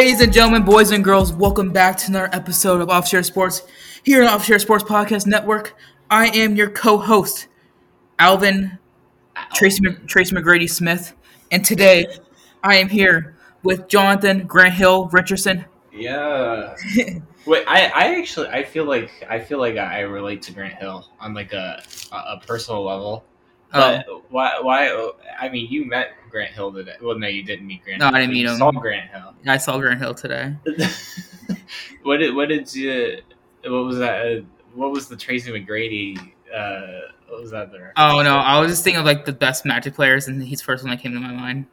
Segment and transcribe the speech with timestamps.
[0.00, 3.60] Ladies and gentlemen, boys and girls, welcome back to another episode of Offshore Sports
[4.02, 5.76] here on Offshore Sports Podcast Network.
[6.08, 7.48] I am your co-host,
[8.18, 8.78] Alvin
[9.52, 11.12] Tracy Tracy McGrady Smith,
[11.50, 12.06] and today
[12.64, 15.66] I am here with Jonathan Grant Hill Richardson.
[15.92, 16.74] Yeah.
[17.44, 21.10] Wait, I, I actually I feel like I feel like I relate to Grant Hill
[21.20, 23.26] on like a a personal level.
[23.72, 26.94] But why why I mean you met Grant Hill today.
[27.00, 28.16] Well no you didn't meet Grant No, Hill.
[28.16, 28.58] I didn't meet you him.
[28.58, 29.34] Saw Grant Hill.
[29.46, 30.54] I saw Grant Hill today.
[32.02, 33.20] what did what did you
[33.64, 34.44] what was that
[34.74, 36.18] what was the Tracy McGrady
[36.54, 37.92] uh what was that there?
[37.96, 40.64] Oh no, I was just thinking of like the best Magic players, and he's the
[40.64, 41.66] first one that came to my mind.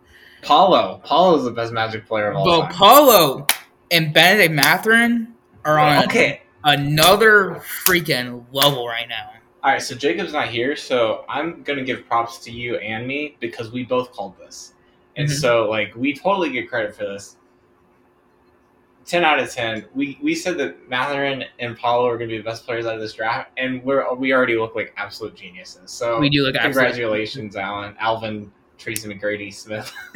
[0.44, 1.02] Paolo.
[1.04, 2.74] Paolo's the best magic player of all But time.
[2.74, 3.48] Paolo
[3.92, 5.34] and Benedict Mathurin
[5.66, 6.42] are on okay.
[6.64, 9.32] another freaking level right now.
[9.68, 13.36] All right, so Jacob's not here, so I'm gonna give props to you and me
[13.42, 14.74] because we both called this,
[15.18, 15.32] and Mhm.
[15.34, 17.36] so like we totally get credit for this.
[19.04, 19.86] Ten out of ten.
[19.94, 23.02] We we said that Mathurin and Paolo are gonna be the best players out of
[23.02, 25.92] this draft, and we're we already look like absolute geniuses.
[25.92, 29.92] So We do look absolute- congratulations, Alan, Alvin, Tracy McGrady Smith.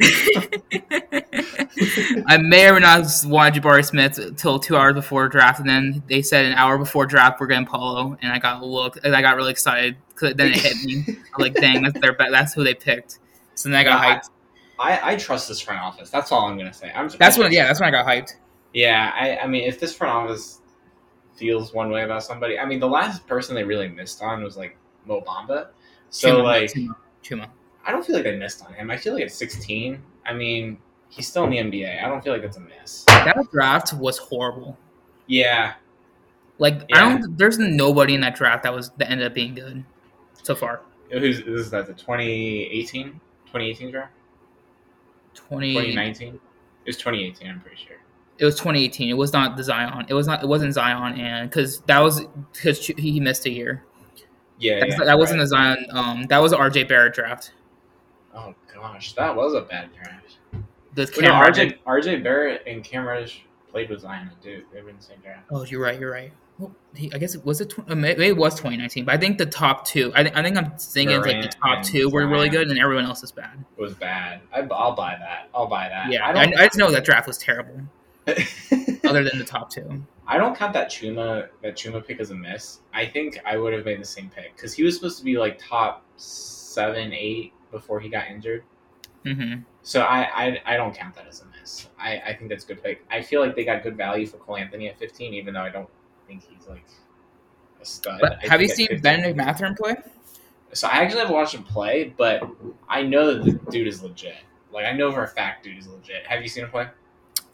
[2.26, 5.68] I may or may not have wanted Jabari Smith till two hours before draft, and
[5.68, 8.98] then they said an hour before draft we're getting Paolo, and I got a look,
[9.02, 9.96] and I got really excited.
[10.14, 11.04] 'cause then it hit me.
[11.08, 13.18] I was like, dang, that's their, that's who they picked.
[13.54, 14.30] So then I got Yeah, hyped.
[14.78, 16.10] I, I trust this front office.
[16.10, 16.92] That's all I'm gonna say.
[16.94, 18.34] I'm just, That's when, yeah, that's when I got hyped.
[18.72, 20.60] Yeah, I, I mean, if this front office
[21.34, 24.56] feels one way about somebody, I mean, the last person they really missed on was
[24.56, 25.68] like Mo Bamba.
[26.10, 27.48] So Chuma, like, Chuma, Chuma.
[27.84, 28.90] I don't feel like they missed on him.
[28.90, 32.02] I feel like at 16, I mean, he's still in the NBA.
[32.02, 33.04] I don't feel like that's a miss.
[33.04, 34.76] that draft was horrible.
[35.26, 35.74] Yeah,
[36.58, 36.96] Like Yeah.
[36.96, 39.84] I don't, there's nobody in that draft that was that ended up being good
[40.42, 40.82] so far.
[41.10, 44.12] who's this is that the 2018, 2018 draft,
[45.34, 46.34] 20, 2019.
[46.34, 46.40] It
[46.88, 47.48] was 2018.
[47.48, 47.96] I'm pretty sure.
[48.38, 49.10] it was 2018.
[49.10, 50.06] It was not the Zion.
[50.08, 50.42] It was not.
[50.42, 53.84] It wasn't Zion, and because that was because he missed a year.
[54.58, 55.44] Yeah, yeah, that wasn't right.
[55.44, 55.86] the Zion.
[55.90, 57.52] Um, that was the RJ Barrett draft.
[58.34, 60.38] Oh gosh, that was a bad draft.
[60.94, 64.64] The Wait, no, RJ RJ Barrett and Cam Reddish played with Zion, dude.
[64.72, 65.46] They were in the same draft.
[65.50, 65.98] Oh, you're right.
[65.98, 66.32] You're right.
[66.58, 67.70] Well, he, I guess it was it.
[67.70, 70.12] Tw- uh, maybe it was 2019, but I think the top two.
[70.14, 72.78] I, think I think I'm thinking it's like the top two were really good, and
[72.78, 73.64] everyone else is bad.
[73.76, 74.42] It was bad.
[74.52, 75.48] I, I'll buy that.
[75.54, 76.10] I'll buy that.
[76.10, 76.42] Yeah, I I.
[76.42, 77.80] I just know that draft was terrible.
[79.04, 80.04] other than the top two.
[80.26, 82.80] I don't count that Chuma that Chuma pick as a miss.
[82.94, 85.36] I think I would have made the same pick because he was supposed to be
[85.36, 88.62] like top seven, eight before he got injured.
[89.24, 91.88] hmm So I, I, I don't count that as a miss.
[91.98, 93.04] I, I think that's good pick.
[93.10, 95.70] I feel like they got good value for Cole Anthony at 15, even though I
[95.70, 95.88] don't
[96.28, 96.84] think he's like
[97.80, 98.20] a stud.
[98.20, 99.96] But have you seen 15 Benedict Mathurin play?
[100.72, 102.42] So I actually haven't watched him play, but
[102.88, 104.36] I know that the dude is legit.
[104.72, 106.26] Like I know for a fact, dude is legit.
[106.26, 106.86] Have you seen him play?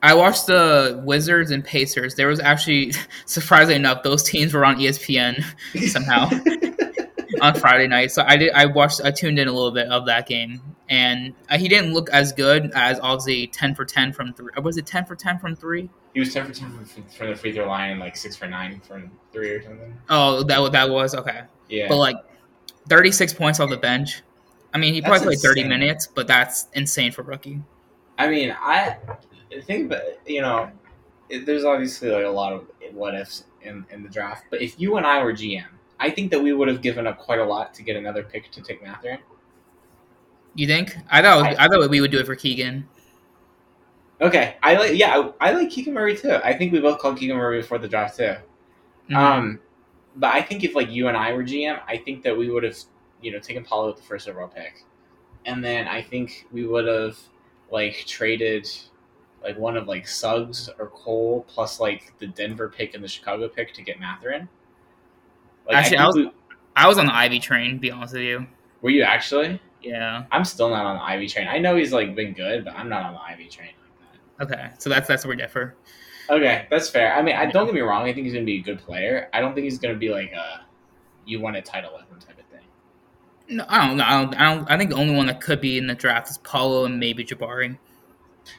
[0.03, 2.15] I watched the Wizards and Pacers.
[2.15, 2.93] There was actually,
[3.27, 5.43] surprisingly enough, those teams were on ESPN
[5.89, 6.29] somehow
[7.41, 8.13] on Friday night.
[8.13, 8.53] So I did.
[8.53, 9.01] I watched.
[9.05, 12.33] I tuned in a little bit of that game, and uh, he didn't look as
[12.33, 14.51] good as obviously ten for ten from three.
[14.63, 15.89] Was it ten for ten from three?
[16.15, 18.47] He was ten for ten from, from the free throw line and like six for
[18.47, 19.95] nine from three or something.
[20.09, 21.43] Oh, that that was okay.
[21.69, 22.17] Yeah, But like,
[22.89, 24.23] thirty six points off the bench.
[24.73, 27.61] I mean, he probably That's played thirty minutes, but that's insane for rookie.
[28.19, 28.97] I mean, I
[29.65, 30.71] think about you know,
[31.29, 34.45] it, there's obviously like a lot of what ifs in in the draft.
[34.51, 35.65] But if you and I were GM,
[36.01, 38.51] I think that we would have given up quite a lot to get another pick
[38.53, 39.19] to take Mathurin.
[40.55, 40.97] You think?
[41.11, 42.89] I thought I- I, thought we would do it for Keegan.
[44.21, 46.39] Okay, I like yeah, I, I like Keegan Murray too.
[46.45, 48.35] I think we both called Keegan Murray before the draft too.
[49.11, 49.17] Mhm.
[49.17, 49.61] Um,
[50.17, 52.65] but I think if like you and I were GM, I think that we would
[52.65, 52.77] have,
[53.23, 54.85] you know, taken Paolo with the first overall pick,
[55.47, 57.17] and then I think we would have
[57.71, 58.69] like traded
[59.45, 63.49] like one of like Suggs or Cole plus like the Denver pick and the Chicago
[63.49, 64.49] pick to get Mathurin.
[65.69, 66.33] Like, Actually, I think was- we-
[66.77, 67.79] I was on the Ivey train.
[67.79, 68.47] Be honest with you.
[68.83, 69.61] were you actually?
[69.83, 70.25] Yeah.
[70.33, 71.47] I'm still not on the Ivey train.
[71.49, 73.71] I know he's like been good, but I'm not on the Ivey train
[74.39, 74.55] like that.
[74.57, 74.71] Okay.
[74.79, 75.75] So that's that's where we differ.
[76.31, 77.15] Okay, that's fair.
[77.15, 78.03] I mean, I don't get me wrong.
[78.07, 79.29] I think he's gonna be a good player.
[79.33, 80.61] I don't think he's gonna be like a
[81.27, 83.57] you won a title with him type of thing.
[83.57, 84.05] No, I don't know.
[84.05, 84.71] I don't, I don't.
[84.71, 87.25] I think the only one that could be in the draft is Paolo and maybe
[87.25, 87.79] Jabari.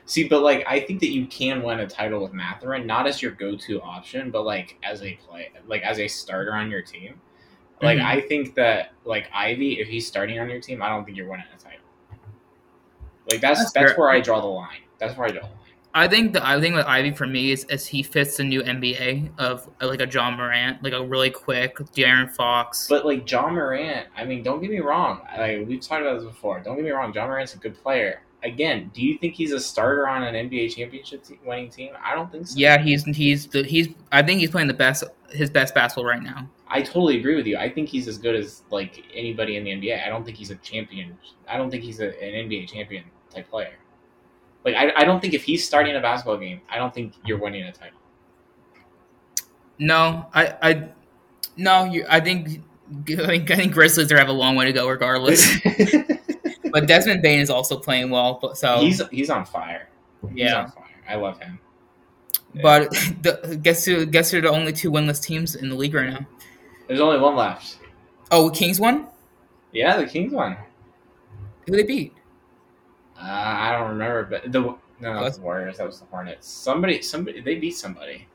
[0.06, 3.21] See, but like I think that you can win a title with Mathurin, not as
[3.21, 7.21] your go-to option, but like as a play, like as a starter on your team.
[7.81, 8.06] Like Mhm.
[8.06, 11.30] I think that like Ivey, if he's starting on your team, I don't think you're
[11.30, 11.80] winning a title.
[13.31, 14.81] Like that's That's that's, where I draw the line.
[14.97, 15.56] That's where I draw the line.
[15.94, 18.62] I think the I think with Ivey for me is, is he fits the new
[18.62, 22.88] NBA of like a Ja Morant, like a really quick De'Aaron Fox.
[22.88, 25.21] But like Ja Morant, I mean, don't get me wrong.
[25.38, 26.59] Like we've talked about this before.
[26.59, 27.12] Don't get me wrong.
[27.13, 28.21] Ja Morant's a good player.
[28.44, 31.94] Again, do you think he's a starter on an NBA championship te- winning team?
[32.03, 32.57] I don't think so.
[32.57, 33.89] Yeah, he's he's the, he's.
[34.12, 36.50] I think he's playing the best his best basketball right now.
[36.68, 37.57] I totally agree with you.
[37.57, 40.06] I think he's as good as like anybody in the NBA.
[40.06, 41.18] I don't think he's a champion.
[41.47, 43.03] I don't think he's a, an NBA champion
[43.33, 43.74] type player.
[44.65, 47.39] Like I, I don't think if he's starting a basketball game, I don't think you're
[47.39, 48.00] winning a title.
[49.77, 50.89] No, I I
[51.57, 52.06] no, you.
[52.09, 52.62] I think
[53.09, 55.57] I think, I think Grizzlies are have a long way to go regardless.
[56.71, 58.39] but Desmond Bane is also playing well.
[58.42, 59.89] But so he's he's on fire.
[60.30, 60.63] He's Yeah.
[60.63, 60.86] on fire.
[61.07, 61.60] I love him.
[62.62, 62.89] but
[63.21, 64.06] the, guess who?
[64.06, 66.25] Guess who are the only two winless teams in the league right now?
[66.88, 67.77] There's only one left.
[68.31, 69.07] Oh, Kings won.
[69.71, 70.57] Yeah, the Kings won.
[71.68, 72.13] Who they beat?
[73.18, 75.77] Uh, I don't remember, but the no, that was the Warriors.
[75.77, 76.48] That was the Hornets.
[76.48, 78.27] Somebody, somebody, they beat somebody.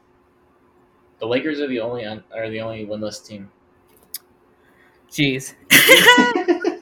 [1.18, 3.50] The Lakers are the only un, are the only winless team.
[5.10, 5.54] Jeez,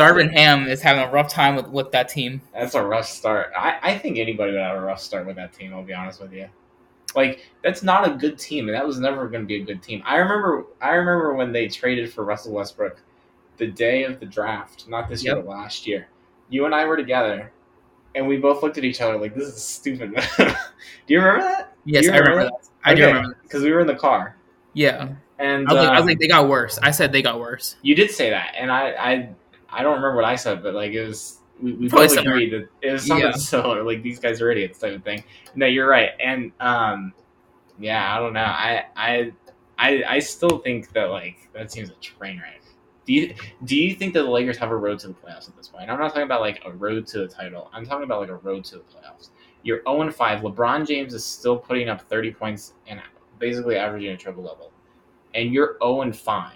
[0.00, 2.40] Darvin Ham is having a rough time with, with that team.
[2.54, 3.52] That's a rough start.
[3.56, 5.74] I, I think anybody would have a rough start with that team.
[5.74, 6.48] I'll be honest with you.
[7.14, 9.82] Like that's not a good team, and that was never going to be a good
[9.82, 10.02] team.
[10.06, 10.66] I remember.
[10.80, 13.00] I remember when they traded for Russell Westbrook,
[13.56, 15.44] the day of the draft, not this year, Yep.
[15.44, 16.06] but last year.
[16.50, 17.50] You and I were together,
[18.14, 20.54] and we both looked at each other like, "This is stupid." Do
[21.08, 21.74] you remember that?
[21.84, 22.68] Yes, You I remember remember that.
[22.88, 23.36] I do remember.
[23.42, 24.36] Because we were in the car,
[24.74, 26.78] Yeah, and I was, like, I was um, like, they got worse.
[26.82, 27.76] I said they got worse.
[27.82, 29.28] You did say that, and I, I,
[29.72, 32.52] I don't remember what I said, but like it was, we, we Probably both agreed
[32.52, 33.32] that it was something Yeah.
[33.36, 33.82] similar.
[33.82, 35.22] Like these guys are idiots, type of thing.
[35.54, 37.12] No, you're right, and um,
[37.78, 38.40] yeah, I don't know.
[38.40, 39.32] I, I,
[39.78, 42.62] I, I still think that like that seems a train wreck.
[43.06, 43.34] Do you
[43.64, 45.90] do you think that the Lakers have a road to the playoffs at this point?
[45.90, 47.70] I'm not talking about like a road to the title.
[47.72, 49.30] I'm talking about like a road to the playoffs.
[49.62, 50.40] You're 0 5.
[50.40, 53.00] LeBron James is still putting up 30 points and
[53.38, 54.70] basically averaging a triple double,
[55.34, 56.52] and you're 0 5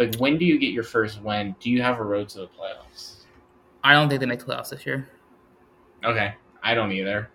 [0.00, 1.54] like when do you get your first win?
[1.60, 3.26] Do you have a road to the playoffs?
[3.84, 5.08] I don't think they make the playoffs this year.
[6.04, 7.30] Okay, I don't either.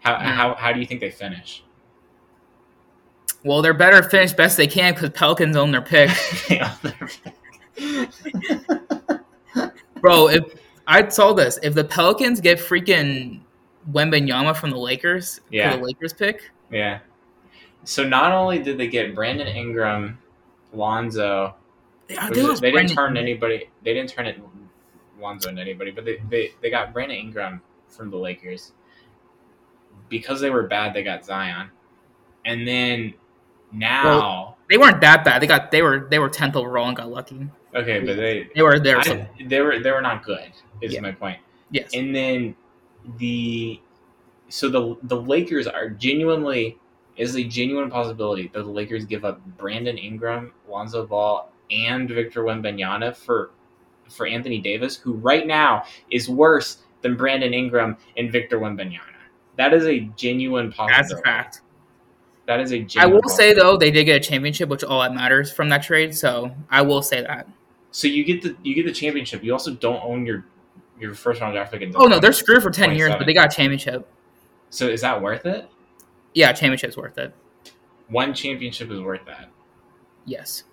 [0.00, 0.24] How Hmm.
[0.24, 1.62] how how do you think they finish?
[3.44, 6.10] Well, they're better finish best they can because Pelicans own their pick.
[10.00, 10.44] Bro, if
[10.86, 13.40] I saw this, if the Pelicans get freaking
[13.92, 15.72] Wembanyama from the Lakers Yeah.
[15.72, 17.00] for the Lakers pick, yeah.
[17.84, 20.18] So not only did they get Brandon Ingram,
[20.72, 21.54] Lonzo,
[22.14, 23.68] they, they didn't Brandon- turn anybody.
[23.84, 24.40] They didn't turn it
[25.20, 28.72] Lonzo into anybody, but they, they they got Brandon Ingram from the Lakers
[30.08, 30.94] because they were bad.
[30.94, 31.70] They got Zion,
[32.44, 33.14] and then
[33.72, 35.40] now They weren't that bad.
[35.42, 37.46] They got they were they were tenth overall and got lucky.
[37.74, 38.98] okay, but they They were there.
[38.98, 40.52] I- they were they were not good.
[40.80, 41.00] Is Yeah.
[41.00, 41.38] my point.
[41.70, 41.90] yes.
[41.94, 42.56] And then
[43.18, 43.80] the
[44.48, 46.78] so the the Lakers are genuinely
[47.16, 52.42] is a genuine possibility that the Lakers give up Brandon Ingram, Lonzo Ball, and Victor
[52.42, 53.50] Wembanyama for
[54.08, 59.00] for Anthony Davis, who right now is worse than Brandon Ingram and Victor Wembanyama.
[59.56, 61.02] That is a genuine possibility.
[61.02, 61.60] That's a fact.
[62.46, 64.84] That is a I genuine I will say though, they did get a championship, which
[64.84, 66.14] all that matters from that trade.
[66.14, 67.48] So I will say that.
[67.90, 69.44] So you get the you get the championship.
[69.44, 70.44] You also don't own your
[70.98, 71.92] your first round draft pick.
[71.94, 74.08] Oh no, they're screwed for ten years, but they got a championship.
[74.70, 75.68] So is that worth it?
[76.34, 77.34] Yeah, championship's worth it.
[78.08, 79.50] One championship is worth that.
[80.24, 80.64] Yes.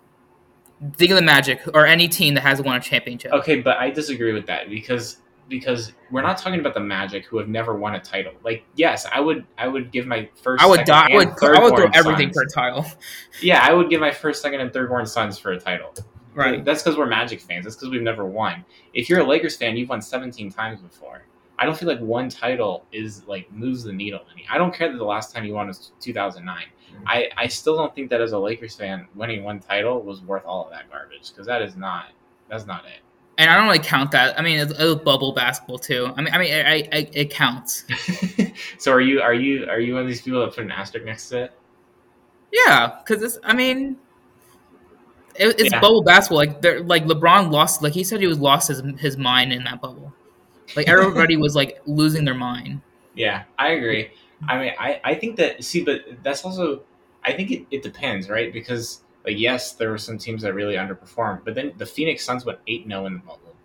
[0.93, 3.33] Think of the Magic or any team that has won a championship.
[3.33, 5.17] Okay, but I disagree with that because
[5.49, 8.33] because we're not talking about the Magic who have never won a title.
[8.43, 10.63] Like, yes, I would I would give my first.
[10.63, 11.07] I would second, die.
[11.11, 11.27] I would.
[11.27, 12.53] I would throw everything sons.
[12.53, 12.85] for a title.
[13.41, 15.93] Yeah, I would give my first, second, and third born sons for a title.
[16.33, 16.63] Right.
[16.63, 17.63] That's because we're Magic fans.
[17.65, 18.65] That's because we've never won.
[18.93, 21.23] If you're a Lakers fan, you've won 17 times before.
[21.59, 24.45] I don't feel like one title is like moves the needle any.
[24.49, 26.57] I don't care that the last time you won was 2009.
[26.57, 27.03] Mm-hmm.
[27.05, 30.45] I, I still don't think that as a Lakers fan, winning one title was worth
[30.45, 32.05] all of that garbage because that is not
[32.49, 33.01] that's not it.
[33.37, 34.39] And I don't really count that.
[34.39, 36.11] I mean, it's, it's bubble basketball too.
[36.15, 37.83] I mean, I mean, I, I, it counts.
[38.77, 41.05] so are you are you are you one of these people that put an asterisk
[41.05, 41.53] next to it?
[42.53, 43.37] Yeah, because it's.
[43.43, 43.97] I mean,
[45.35, 45.79] it, it's Yeah.
[45.79, 46.37] bubble basketball.
[46.37, 47.81] Like, like LeBron lost.
[47.83, 50.13] Like he said, he was lost his his mind in that bubble.
[50.75, 52.81] Like everybody was like losing their mind.
[53.15, 54.11] Yeah, I agree.
[54.47, 56.83] I mean, I, I think that see, but that's also
[57.23, 58.51] I think it, it depends, right?
[58.53, 62.45] Because like yes, there were some teams that really underperformed, but then the Phoenix Suns
[62.45, 63.55] went eight 0 in the bubble,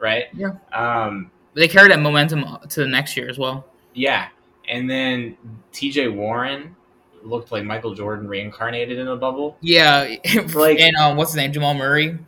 [0.00, 0.24] right?
[0.32, 0.52] Yeah.
[0.72, 1.30] Um.
[1.54, 3.64] They carried that momentum to the next year as well.
[3.92, 4.26] Yeah,
[4.68, 5.36] and then
[5.70, 6.08] T.J.
[6.08, 6.74] Warren
[7.22, 9.56] looked like Michael Jordan reincarnated in the bubble.
[9.60, 10.16] Yeah,
[10.54, 12.18] Like- and um, what's his name, Jamal Murray.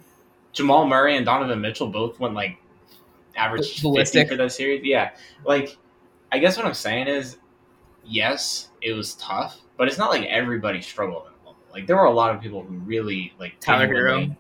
[0.53, 2.57] Jamal Murray and Donovan Mitchell both went like
[3.37, 4.29] average 50 Ballistic.
[4.29, 4.83] for that series.
[4.85, 5.11] Yeah.
[5.45, 5.77] Like
[6.33, 7.39] I guess what I'm saying is
[8.05, 11.59] yes, it was tough, but it's not like everybody struggled in the bubble.
[11.73, 14.37] Like there were a lot of people who really like Tyler Herro.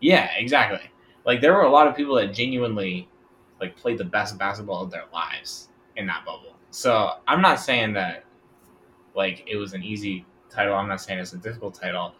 [0.00, 0.90] Yeah, exactly.
[1.24, 3.08] Like there were a lot of people that genuinely
[3.60, 6.56] like played the best basketball of their lives in that bubble.
[6.70, 8.24] So I'm not saying that
[9.14, 10.74] like it was an easy title.
[10.74, 12.14] I'm not saying it's a difficult title.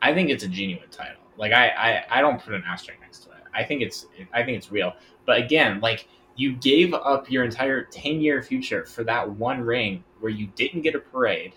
[0.00, 1.22] I think it's a genuine title.
[1.36, 3.31] Like I, I, I don't put an asterisk next to it.
[3.54, 4.94] I think it's I think it's real.
[5.26, 10.02] But again, like you gave up your entire 10 year future for that one ring
[10.20, 11.52] where you didn't get a parade.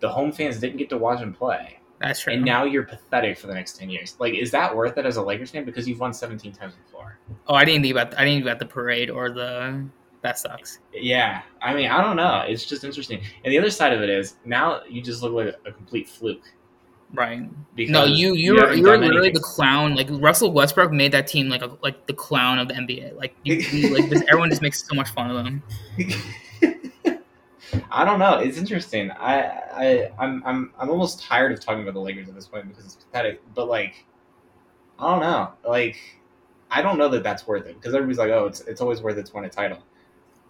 [0.00, 1.78] The home fans didn't get to watch him play.
[2.00, 2.32] That's true.
[2.32, 4.16] And now you're pathetic for the next 10 years.
[4.18, 5.66] Like, is that worth it as a Lakers fan?
[5.66, 7.18] Because you've won 17 times before.
[7.46, 9.84] oh, I didn't think about I didn't think about the parade or the
[10.22, 10.80] that sucks.
[10.92, 11.42] Yeah.
[11.62, 12.44] I mean, I don't know.
[12.46, 13.22] It's just interesting.
[13.44, 16.52] And the other side of it is now you just look like a complete fluke.
[17.12, 17.48] Right.
[17.74, 19.94] Because No, you you were haven't you are literally the clown.
[19.96, 23.16] Like Russell Westbrook made that team like a, like the clown of the NBA.
[23.16, 25.62] Like you, you- like this, everyone just makes so much fun of them.
[27.92, 28.38] I don't know.
[28.38, 29.10] It's interesting.
[29.12, 32.68] I, I, I'm, I'm, I'm almost tired of talking about the Lakers at this point
[32.68, 33.40] because it's pathetic.
[33.54, 34.04] But like,
[34.98, 35.52] I don't know.
[35.68, 35.96] Like,
[36.70, 39.18] I don't know that that's worth it because everybody's like, oh, it's, it's always worth
[39.18, 39.78] it to win a title.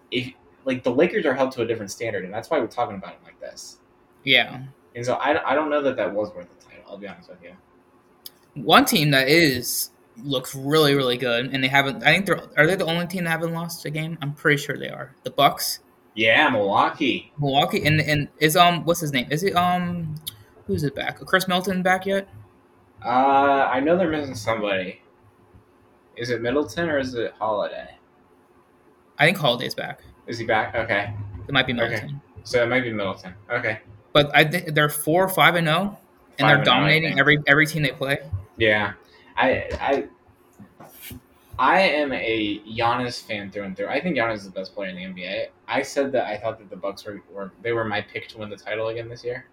[0.09, 0.31] If
[0.65, 3.13] like the Lakers are held to a different standard, and that's why we're talking about
[3.13, 3.77] it like this.
[4.23, 4.61] Yeah.
[4.95, 6.83] And so I, I don't know that that was worth the title.
[6.89, 7.51] I'll be honest with you.
[8.61, 9.91] One team that is
[10.23, 12.03] looks really really good, and they haven't.
[12.03, 14.17] I think they're are they the only team that haven't lost a game?
[14.21, 15.15] I'm pretty sure they are.
[15.23, 15.79] The Bucks,
[16.15, 17.31] Yeah, Milwaukee.
[17.39, 19.27] Milwaukee, and and is um what's his name?
[19.31, 20.15] Is it um
[20.67, 21.19] who's it back?
[21.21, 22.27] Khris Middleton back yet?
[23.03, 25.01] Uh, I know they're missing somebody.
[26.17, 27.87] Is it Middleton or is it Holiday?
[29.17, 30.01] I think Holiday's back.
[30.27, 30.75] Is he back?
[30.75, 31.13] Okay,
[31.47, 31.83] It might be Okay.
[31.83, 32.21] Middleton.
[32.43, 33.33] so it might be Middleton.
[33.49, 33.79] Okay.
[34.13, 37.19] But I think they're four, five, and zero, and Five they're and oh, dominating think.
[37.19, 38.19] every every team they play.
[38.57, 38.93] Yeah,
[39.37, 40.07] I I
[41.59, 43.87] I am a Giannis fan through and through.
[43.87, 45.47] I think Giannis is the best player in the NBA.
[45.67, 48.39] I said that I thought that the Bucks were, were they were my pick to
[48.39, 49.45] win the title again this year.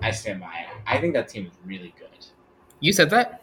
[0.00, 0.76] I stand by it.
[0.86, 2.08] I think that team is really good.
[2.80, 3.42] You said that.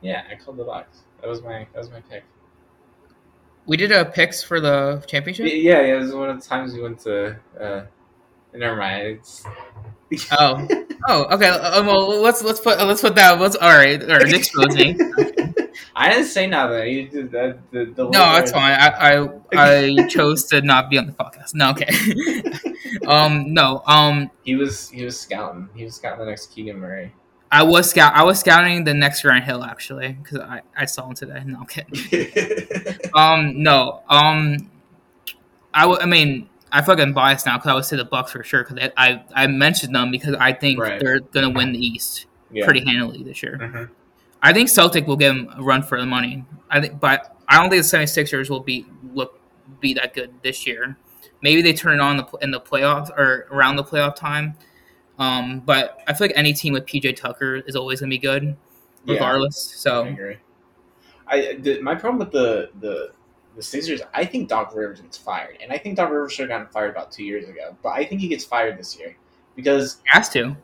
[0.00, 1.00] Yeah, I called the Bucks.
[1.20, 2.24] That was my that was my pick.
[3.66, 5.46] We did a picks for the championship.
[5.46, 5.96] Yeah, yeah.
[5.96, 7.36] It was one of the times we went to.
[7.58, 7.84] Uh,
[8.58, 9.18] never mind.
[9.18, 9.44] It's
[10.38, 10.68] Oh,
[11.08, 11.48] oh, okay.
[11.48, 13.40] Uh, well, let's let's put let's put that.
[13.40, 14.02] Let's all right.
[14.02, 14.96] Or expose me.
[15.96, 16.92] I didn't say nothing.
[16.92, 17.58] You did that.
[17.70, 18.72] The, the No, that's fine.
[18.78, 21.54] I, I I chose to not be on the podcast.
[21.54, 21.88] No, okay.
[23.08, 23.82] um, no.
[23.86, 25.68] Um, He was he was scouting.
[25.74, 27.12] He was scouting the next Keegan Murray.
[27.50, 28.12] I was scout.
[28.14, 31.42] I was scouting the next Grant Hill actually because I I saw him today.
[31.44, 33.10] No, I'm kidding.
[33.14, 34.02] Um, no.
[34.08, 34.70] Um,
[35.72, 38.42] I, w- I mean, I fucking biased now because I would say the Bucks for
[38.42, 40.98] sure because I, I I mentioned them because I think Right.
[41.00, 42.64] they're gonna win the East yeah.
[42.64, 43.58] pretty handily this year.
[43.62, 43.90] Mhm.
[44.42, 46.44] I think Celtic will give them a run for the money.
[46.68, 49.38] I think, but I don't think the 76ers will be look
[49.80, 50.96] be that good this year.
[51.42, 54.56] Maybe they turn it on the, in the playoffs or around the playoff time.
[55.18, 58.56] Um, but I feel like any team with PJ Tucker is always gonna be good,
[59.04, 59.14] Yeah.
[59.14, 59.72] regardless.
[59.74, 60.36] I So agree.
[61.28, 63.12] I the, my problem with the the
[63.56, 66.58] the Sixers, I think Doc Rivers gets fired, and I think Doc Rivers should have
[66.60, 67.76] gotten fired about two years ago.
[67.82, 69.16] But I think he gets fired this year
[69.56, 70.56] because he has to.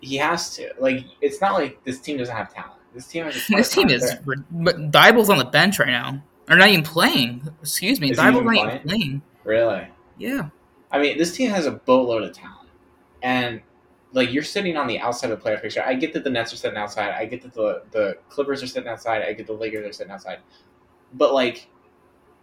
[0.00, 0.72] he has to.
[0.78, 2.72] Like, it's not like this team doesn't have talent.
[2.94, 3.36] This team has.
[3.36, 4.24] a This team is, talent.
[4.50, 7.42] but on the bench right now, or not even playing.
[7.60, 8.66] Excuse me, Is Dyble's even not playing?
[8.76, 9.22] even playing.
[9.44, 9.86] really.
[10.18, 10.48] Yeah,
[10.90, 12.70] I mean, this team has a boatload of talent,
[13.22, 13.60] and
[14.12, 15.82] like you're sitting on the outside of the playoff picture.
[15.84, 17.10] I get that the Nets are sitting outside.
[17.10, 19.22] I get that the the Clippers are sitting outside.
[19.22, 20.38] I get the Lakers are sitting outside.
[21.12, 21.68] But like,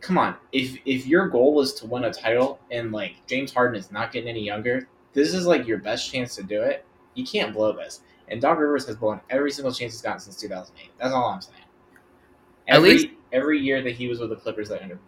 [0.02, 3.76] come on, if if your goal is to win a title and like James Harden
[3.80, 6.86] is not getting any younger, this is like your best chance to do it.
[7.14, 8.02] You can't blow this.
[8.28, 10.92] And Doc Rivers has blown every single chance he's gotten since 2008.
[11.00, 11.58] That's all I'm saying.
[12.68, 15.00] At least- every year that he was with the Clippers, that underperformed.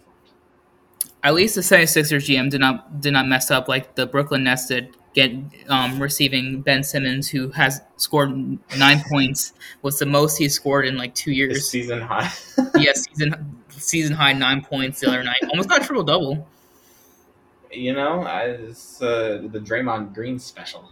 [1.24, 4.68] at least the 76ers GM did not did not mess up like the Brooklyn Nets
[4.68, 4.96] did.
[5.14, 5.32] Get
[5.68, 8.30] um, receiving Ben Simmons, who has scored
[8.78, 11.68] nine points, was the most he scored in like two years.
[11.68, 12.32] season high.
[12.76, 16.48] yeah, season season high nine points the other night, almost got triple double.
[17.72, 20.90] You know, it's uh, the Draymond Green special.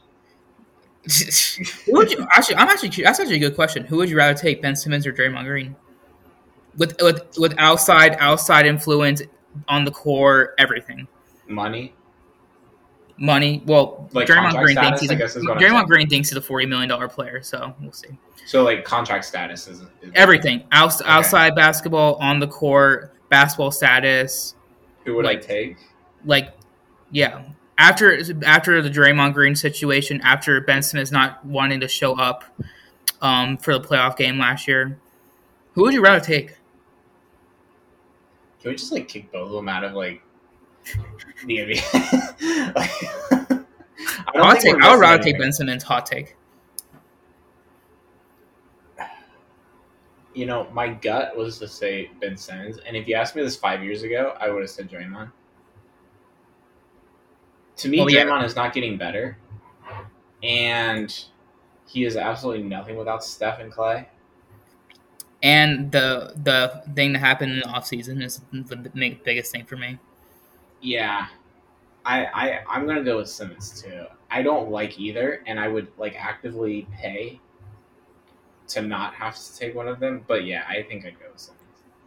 [1.85, 2.55] Who would you actually?
[2.55, 3.03] I'm actually.
[3.03, 3.85] That's actually a good question.
[3.85, 5.75] Who would you rather take, Ben Simmons or Draymond Green?
[6.77, 9.21] With with with outside outside influence
[9.67, 11.07] on the core, everything,
[11.47, 11.93] Money.
[13.17, 13.63] Money.
[13.65, 15.87] Well, Like Draymond Green status, thinks he's guess is what I'm Draymond.
[15.87, 17.41] Green thinks he's a forty million dollar player.
[17.41, 18.17] So we'll see.
[18.45, 24.55] So like contract status is, is Everything Outs, outside basketball, on the court, basketball status,
[25.05, 25.77] Who would like- I take?
[26.25, 26.53] like
[27.11, 27.43] yeah.
[27.77, 32.43] After after the Draymond Green situation, after Ben Simmons not wanting to show up
[33.21, 34.97] um, for the playoff game last year,
[35.73, 36.57] who would you rather take?
[38.61, 40.21] Can we just like kick both of them out of like
[41.45, 42.75] the NBA?
[42.75, 43.65] like,
[44.35, 44.83] I'll think take.
[44.83, 45.37] I would rather take.
[45.39, 45.83] Ben Simmons.
[45.83, 46.35] Hot take.
[50.35, 53.55] you know, my gut was to say Ben Simmons, and if you asked me this
[53.55, 55.31] five years ago, I would have said Draymond.
[57.77, 58.25] To me, yeah.
[58.25, 59.37] Draymond is not getting better,
[60.43, 61.17] and
[61.87, 64.09] he is absolutely nothing without Steph and Clay.
[65.41, 69.77] And the the thing that happened in the offseason is the big- biggest thing for
[69.77, 69.99] me.
[70.85, 71.25] Yeah,
[72.05, 74.05] I, I I'm gonna go with Simmons too.
[74.29, 77.39] I don't like either, and I would like actively pay
[78.67, 80.23] to not have to take one of them.
[80.27, 81.61] But yeah, I think I'd go with Simmons.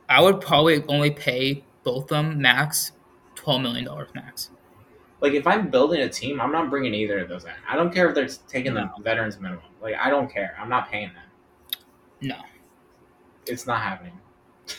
[0.08, 2.92] I would probably only pay both of them max
[3.35, 4.50] twelve million dollars max.
[5.20, 7.50] Like if I'm building a team, I'm not bringing either of those in.
[7.68, 8.88] I don't care if they're taking No.
[8.97, 9.64] the veterans minimum.
[9.82, 10.56] Like I don't care.
[10.61, 11.25] I'm not paying them.
[12.20, 12.37] No.
[13.47, 14.12] It's not happening.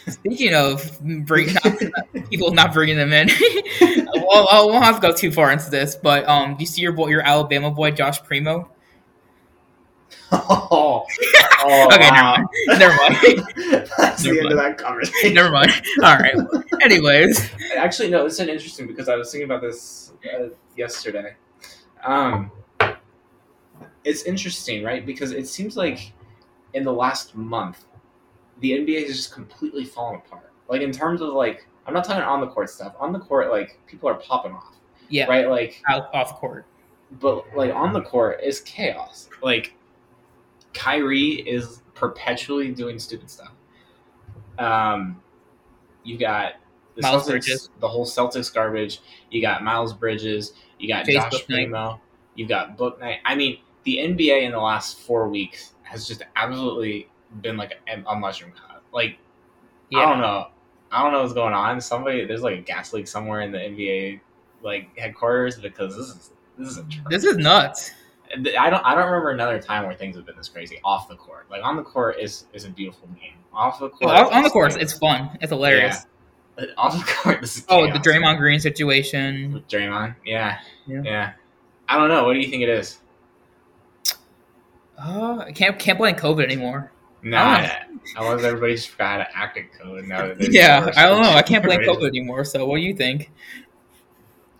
[0.07, 1.77] Speaking of bring, not,
[2.29, 3.27] people not bringing them in,
[3.81, 6.81] well, I won't have to go too far into this, but um, do you see
[6.81, 8.69] your boy, your Alabama boy, Josh Primo?
[10.31, 11.05] oh,
[11.61, 12.37] oh Okay, wow.
[12.67, 13.43] Never mind.
[13.97, 15.33] That's Never the end of that conversation.
[15.33, 15.71] Never mind.
[16.03, 16.35] All right.
[16.81, 21.35] Anyways, Actually, no, it's an interesting because I was thinking about this uh, yesterday.
[22.03, 22.51] Um,
[24.03, 25.05] it's interesting, right?
[25.05, 26.13] Because it seems like
[26.73, 27.85] in the last month,
[28.59, 30.51] the NBA has just completely fallen apart.
[30.67, 32.93] Like in terms of like, I'm not talking on the court stuff.
[32.99, 34.75] On the court, like people are popping off,
[35.09, 35.49] yeah, right?
[35.49, 36.65] Like, out off court.
[37.19, 39.29] but like on the court is chaos.
[39.41, 39.73] Like
[40.73, 43.51] Kyrie is perpetually doing stupid stuff.
[44.57, 45.21] Um,
[46.03, 46.53] you got
[46.95, 47.69] the Miles Celtics, Bridges.
[47.79, 49.01] the whole Celtics garbage.
[49.31, 50.53] You got Miles Bridges.
[50.77, 51.45] You got Chase Josh.
[51.45, 51.99] Primo.
[52.35, 53.19] You got Book Night.
[53.25, 57.09] I mean, the NBA in the last four weeks has just absolutely
[57.41, 58.81] been like a, a mushroom cloud.
[58.91, 59.17] Like
[59.95, 60.47] I don't know.
[60.91, 61.79] I don't know what's going on.
[61.81, 64.19] Somebody there's like a gas leak somewhere in the NBA
[64.63, 67.91] like headquarters because this is this is this is nuts.
[68.33, 71.15] I don't I don't remember another time where things have been this crazy off the
[71.15, 71.47] court.
[71.49, 73.33] Like on the court is is a beautiful game.
[73.53, 75.37] Off the court, Well, on the course, it's fun.
[75.41, 76.05] It's hilarious.
[76.55, 77.97] But off the court, this is Oh, the.
[77.99, 79.53] Draymond Green situation.
[79.53, 80.15] with Draymond.
[80.25, 80.59] Yeah.
[80.85, 81.01] Yeah.
[81.03, 81.31] yeah,
[81.87, 82.25] I don't know.
[82.25, 82.99] What do you think it is?
[84.97, 86.91] Uh, I can't can't blame COVID anymore.
[87.21, 87.67] Nah,
[88.17, 88.31] Oh.
[88.31, 90.05] unless everybody just forgot how to act at code.
[90.05, 90.89] Now that Yeah.
[90.95, 91.31] I don't know.
[91.31, 91.81] I can't blame.
[91.81, 92.45] COVID anymore.
[92.45, 93.31] So, what do you think?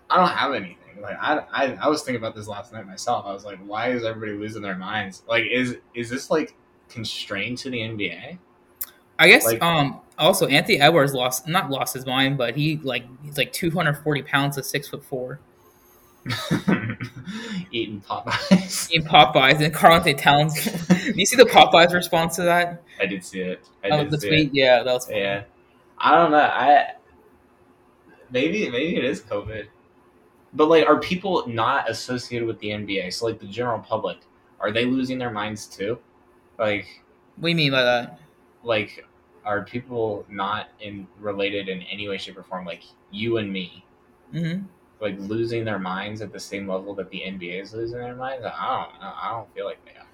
[0.09, 0.75] I don't have anything.
[1.01, 3.25] Like I, I, I was thinking about this last night myself.
[3.25, 5.23] I was like, why is everybody losing their minds?
[5.27, 6.55] Like, is is this like
[6.89, 8.37] constrained to the NBA?
[9.17, 13.05] I guess Like- um also Anthony Edwards lost not lost his mind, but he like
[13.23, 15.39] he's like two hundred forty pounds to six foot four.
[17.71, 18.89] Eating Popeyes.
[18.91, 20.53] Eating Popeyes and Karl-Anthony Towns.
[20.63, 22.83] Do you see the Popeyes response to that?
[22.99, 23.67] I did see it.
[23.83, 24.47] I Oh, did the see tweet.
[24.47, 24.53] it.
[24.53, 25.19] Yeah, that was funny.
[25.19, 25.43] Yeah,
[25.97, 26.37] I don't know.
[26.39, 26.93] I
[28.31, 29.67] maybe maybe it is COVID,
[30.53, 33.11] but like, are people not associated with the NBA?
[33.11, 34.19] So like the general public,
[34.59, 35.99] are they losing their minds too?
[36.57, 37.03] Like,
[37.37, 38.19] What do you mean by that?
[38.63, 39.05] like,
[39.45, 42.65] are people not in related in any way, shape, or form?
[42.65, 43.85] Like you and me,
[44.31, 44.59] hmm
[45.01, 48.45] like losing their minds at the same level that the NBA is losing their minds?
[48.45, 49.13] I don't know.
[49.21, 50.05] I don't feel like they are.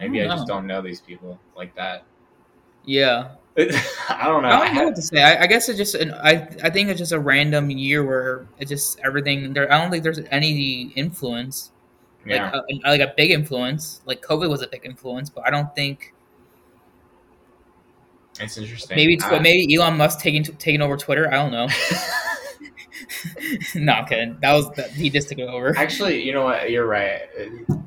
[0.00, 2.04] Maybe I, I just don't know these people like that.
[2.84, 4.48] Yeah, I don't know.
[4.48, 5.22] I don't know what to say.
[5.22, 8.46] I, I guess it's just an, I I think it's just a random year where
[8.58, 9.72] it just everything there.
[9.72, 11.70] I don't think there's any influence
[12.26, 12.60] like yeah.
[12.84, 14.00] a, like a big influence.
[14.06, 16.14] Like COVID was a big influence, but I don't think
[18.40, 18.96] It's interesting.
[18.96, 21.28] maybe I- maybe Elon Musk taking taking over Twitter.
[21.32, 21.68] I don't know.
[23.74, 24.36] no, I'm kidding.
[24.40, 25.76] That was that, he just took it over.
[25.76, 26.70] Actually, you know what?
[26.70, 27.20] You're right.
[27.38, 27.84] In-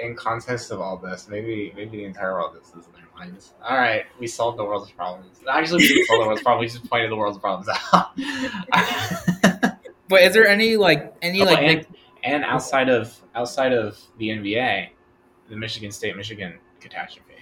[0.00, 3.52] In context of all this, maybe maybe the entire world is losing their minds.
[3.62, 5.38] All right, we solved the world's problems.
[5.50, 6.72] Actually, we didn't solve the world's problems.
[6.72, 8.08] We just pointed the world's problems out.
[10.08, 11.86] But is there any like any Oh, like and, big-
[12.22, 14.88] and outside of outside of the NBA,
[15.50, 17.32] the Michigan State Michigan catastrophe.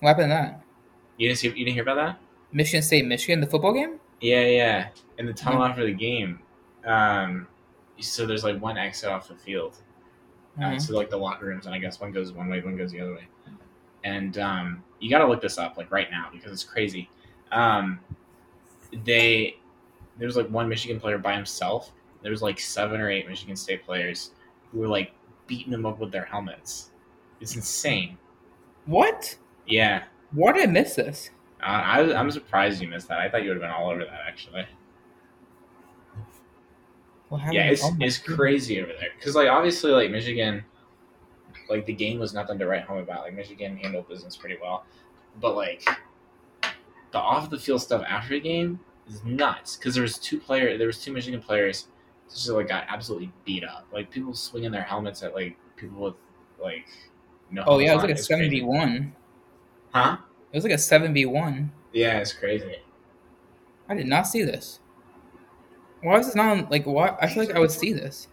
[0.00, 0.60] what happened to that?
[1.16, 1.48] You didn't see?
[1.48, 2.18] You didn't hear about that?
[2.52, 4.00] Michigan State, Michigan, the football game.
[4.20, 4.88] Yeah, yeah.
[5.18, 5.70] In the tunnel Mm-hmm.
[5.70, 6.40] after the game,
[6.84, 7.46] um,
[8.00, 9.76] so there's like one exit off the field.
[10.58, 10.86] uh, Mhm.
[10.86, 13.00] to like the locker rooms, and I guess one goes one way, one goes the
[13.00, 13.26] other way.
[14.04, 17.08] And um, you got to look this up like right now because it's crazy.
[17.50, 17.98] Um,
[19.04, 19.56] they
[20.18, 21.90] there's like one Michigan player by himself.
[22.22, 24.30] There's like seven or eight Michigan State players
[24.70, 25.12] who were like
[25.48, 26.90] beating him up with their helmets.
[27.40, 28.16] It's insane.
[28.86, 29.36] What?
[29.66, 31.30] Yeah, Why did I miss this?
[31.62, 33.18] uh, I, I'm surprised you missed that.
[33.18, 34.66] I thought you would have been all over that actually.
[37.50, 40.64] Yeah, it's Oh it's crazy over there because like obviously like Michigan,
[41.68, 43.22] like the game was nothing to write home about.
[43.22, 44.84] Like Michigan handled business pretty well,
[45.40, 45.86] but like
[47.12, 50.76] the off the field stuff after the game is nuts because there was two player
[50.78, 51.88] there was two Michigan players
[52.30, 53.86] just like got absolutely beat up.
[53.92, 56.14] Like people swinging their helmets at like people with
[56.60, 56.86] like
[57.50, 57.64] no.
[57.66, 58.18] Oh yeah, it was like a on.
[58.18, 58.42] It's crazy.
[58.42, 59.14] seventy-one.
[59.92, 60.16] Huh?
[60.52, 61.72] It was like a seven v one.
[61.92, 62.76] Yeah, it's crazy.
[63.88, 64.80] I did not see this.
[66.04, 67.16] Why is this not on, like what?
[67.22, 68.28] I feel like I would see this.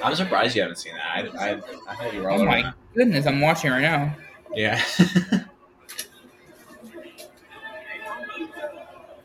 [0.00, 1.34] I'm surprised you haven't seen that.
[1.36, 1.54] I, I,
[1.88, 4.16] I thought you were all Oh my goodness, I'm watching right now.
[4.54, 4.80] Yeah.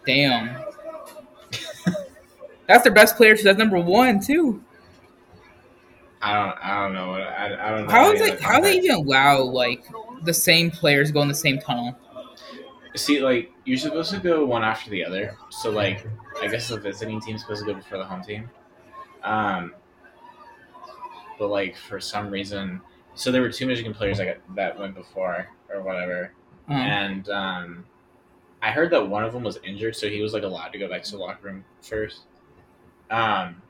[0.08, 0.66] Damn.
[2.68, 3.38] That's their best player.
[3.38, 4.64] So that's number one too.
[6.24, 6.58] I don't.
[6.58, 7.14] I don't know.
[7.14, 7.92] I, I don't know.
[7.92, 8.42] How is it?
[8.42, 9.86] How they even allow like
[10.24, 11.96] the same players go in the same tunnel?
[12.96, 15.36] See, like you're supposed to go one after the other.
[15.50, 16.06] So, like,
[16.42, 18.50] I guess the visiting team's supposed to go before the home team.
[19.24, 19.74] Um,
[21.40, 22.82] but like for some reason,
[23.16, 26.34] so there were two Michigan players that got, that went before or whatever,
[26.68, 27.86] Um, and um,
[28.62, 30.88] I heard that one of them was injured, so he was like allowed to go
[30.88, 32.22] back to the locker room first.
[33.10, 33.62] Um,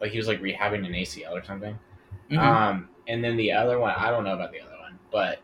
[0.00, 1.78] like he was like rehabbing an ACL or something.
[2.30, 2.38] mhm.
[2.38, 5.40] Um, and then the other one, I don't know about the other one, but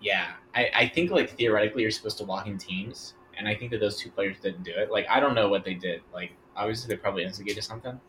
[0.00, 3.70] yeah, I, I think like theoretically you're supposed to walk in teams, and I think
[3.72, 4.90] that those two players didn't do it.
[4.90, 6.02] Like I don't know what they did.
[6.12, 8.00] Like obviously they probably instigated something,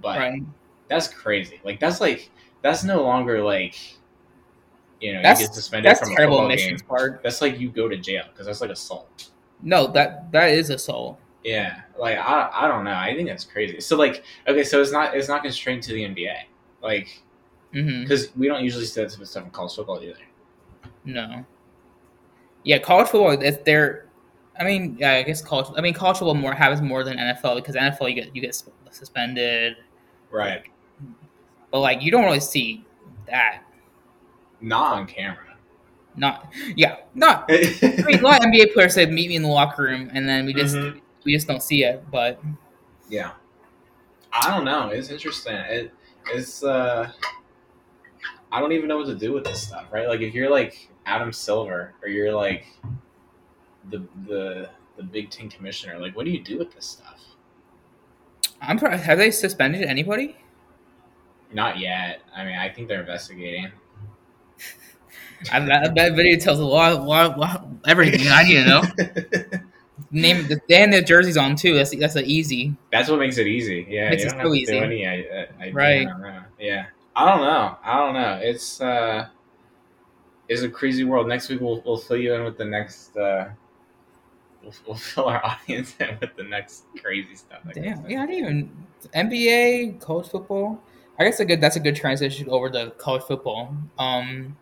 [0.00, 0.42] but right.
[0.88, 1.60] that's crazy.
[1.64, 2.30] Like that's like
[2.62, 3.76] that's no longer like
[5.00, 6.88] you know That's you get suspended that's from a terrible football admissions game.
[6.88, 7.20] part.
[7.22, 9.30] That's like you go to jail because that's like assault.
[9.62, 11.18] No, that that is assault.
[11.44, 12.94] Yeah, like I, I don't know.
[12.94, 13.80] I think that's crazy.
[13.80, 16.34] So like okay, so it's not it's not constrained to the NBA,
[16.82, 17.22] like
[17.74, 18.02] mm-hmm.
[18.02, 20.16] because we don't usually see that type of stuff in college football either.
[21.04, 21.44] No.
[22.64, 23.30] Yeah, college football.
[23.30, 24.06] If they're,
[24.58, 25.66] I mean, yeah, I guess college.
[25.76, 28.60] I mean, college football more happens more than NFL because NFL you get you get
[28.90, 29.76] suspended,
[30.30, 30.62] Right.
[31.70, 32.84] but like you don't really see
[33.26, 33.62] that.
[34.60, 35.56] Not on camera.
[36.16, 37.44] Not yeah, not.
[37.50, 40.28] I mean, a lot of NBA players say meet me in the locker room, and
[40.28, 41.00] then we just Mhm.
[41.24, 42.04] we just don't see it.
[42.10, 42.40] But
[43.08, 43.32] yeah.
[44.32, 44.88] I don't know.
[44.88, 45.54] It's interesting.
[45.54, 45.92] It,
[46.32, 47.10] it's uh,
[48.50, 50.08] I don't even know what to do with this stuff, right?
[50.08, 52.66] Like if you're like Adam Silver or you're like
[53.90, 57.20] the the the Big Ten commissioner, like what do you do with this stuff?
[58.60, 60.36] I'm have they suspended anybody?
[61.52, 62.22] Not yet.
[62.34, 63.70] I mean, I think they're investigating.
[65.52, 68.82] I, that, that video tells a lot, lot, lot everything I need to know.
[70.10, 71.74] Name the have their jerseys on too.
[71.74, 72.74] That's that's an easy.
[72.90, 73.86] That's what makes it easy.
[73.88, 74.76] Yeah, Makes it so easy.
[74.76, 75.06] any.
[75.06, 76.08] I, I, I Right.
[76.58, 77.76] Yeah, I don't know.
[77.82, 78.40] I don't know.
[78.42, 79.28] It's uh,
[80.48, 81.28] it's a crazy world.
[81.28, 83.16] Next week we'll we'll fill you in with the next.
[83.16, 83.50] Uh,
[84.62, 87.60] we'll, we'll fill our audience in with the next crazy stuff.
[87.64, 90.82] that Damn, goes yeah, I didn't even NBA, college football.
[91.18, 93.76] I guess a good that's a good transition over to college football.
[93.98, 94.56] Um,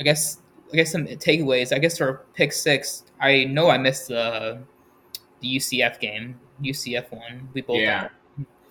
[0.00, 0.38] I guess
[0.72, 1.74] I guess some takeaways.
[1.74, 4.58] I guess for pick six, I know I missed the
[5.40, 6.38] the UCF game.
[6.62, 7.48] UCF one.
[7.52, 7.78] We both.
[7.78, 8.08] Yeah.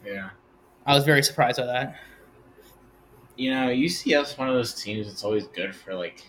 [0.06, 0.30] Yeah.
[0.86, 2.00] I was very surprised by that.
[3.38, 6.26] You know, UCF's one of those teams that's always good for like,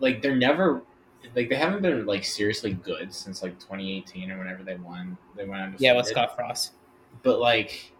[0.00, 0.82] like they're never,
[1.34, 5.16] like they haven't been like seriously good since like 2018 or whenever they won.
[5.36, 5.84] They went undefeated.
[5.84, 6.72] Yeah, with Scott Frost.
[7.22, 7.92] but like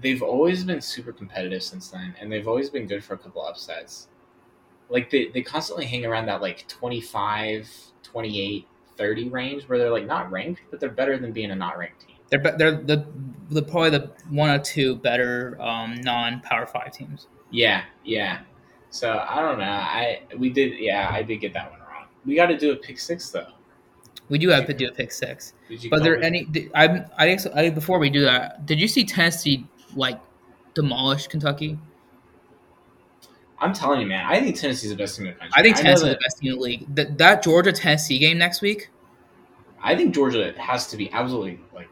[0.00, 3.42] they've always been super competitive since then and they've always been good for a couple
[3.44, 4.08] upsets
[4.88, 7.68] like they, they constantly hang around that like 25
[8.04, 8.66] 28
[8.96, 12.06] 30 range where they're like not ranked but they're better than being a not ranked
[12.06, 13.06] team They're be- they're the
[13.50, 17.26] the probably the one or two better um, non Power Five teams.
[17.50, 18.40] yeah yeah
[18.90, 22.34] so i don't know i we did yeah i did get that one wrong we
[22.34, 23.46] got to do a pick six though
[24.30, 25.54] We do have to do a pick six.
[25.70, 26.44] did you But there with- any?
[26.44, 26.84] did- I
[27.16, 30.18] I I, before we do that, did you see Tennessee like
[30.74, 31.78] demolish Kentucky?
[33.60, 35.76] i'm telling you man i think tennessee's the best team in the country I think
[35.76, 36.94] Tennessee's the best team in the league.
[36.94, 38.90] That, that Georgia Tennessee game next week,
[39.82, 41.88] i think georgia has to be absolutely like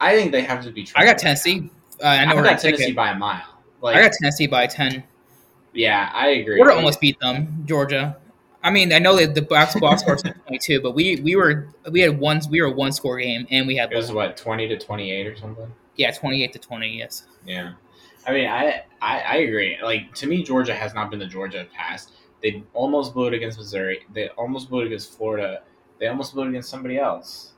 [0.00, 1.70] i think they have to be I got Tennessee.
[2.02, 3.42] Uh, I know I got Tennessee by a mile.
[3.82, 5.04] Like, I got Tennessee by ten.
[5.72, 6.56] Yeah, I agree.
[6.56, 7.62] Georgia almost beat them.
[7.66, 8.16] Georgia.
[8.62, 11.34] I mean, I know that the box box score was twenty two, but we we
[11.36, 14.12] were we had one we were a one score game and we had It was
[14.12, 15.72] what twenty to twenty eight or something.
[15.96, 16.98] yeah twenty eight to twenty.
[16.98, 17.24] Yes.
[17.46, 17.72] Yeah,
[18.26, 19.78] I mean, I, I I agree.
[19.82, 22.12] Like to me, Georgia has not been the Georgia of past.
[22.42, 24.00] They almost blew it against Missouri.
[24.12, 25.62] They almost blew it against Florida.
[25.98, 27.52] They almost blew it against somebody else.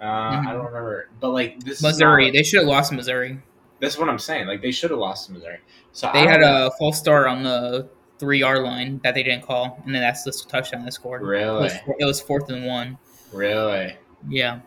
[0.00, 0.46] Uh, Mhm.
[0.46, 2.26] I don't remember, but like this, is Missouri.
[2.26, 3.38] not- They should have lost Missouri.
[3.80, 4.46] That's what I'm saying.
[4.46, 5.58] Like they should have lost to Missouri.
[5.92, 7.88] So They I had a false start on the
[8.18, 11.22] three yard line that they didn't call, and then that's the touchdown they scored.
[11.22, 12.98] It really, was, it was fourth and one.
[13.32, 13.96] really.
[14.28, 14.60] Yeah.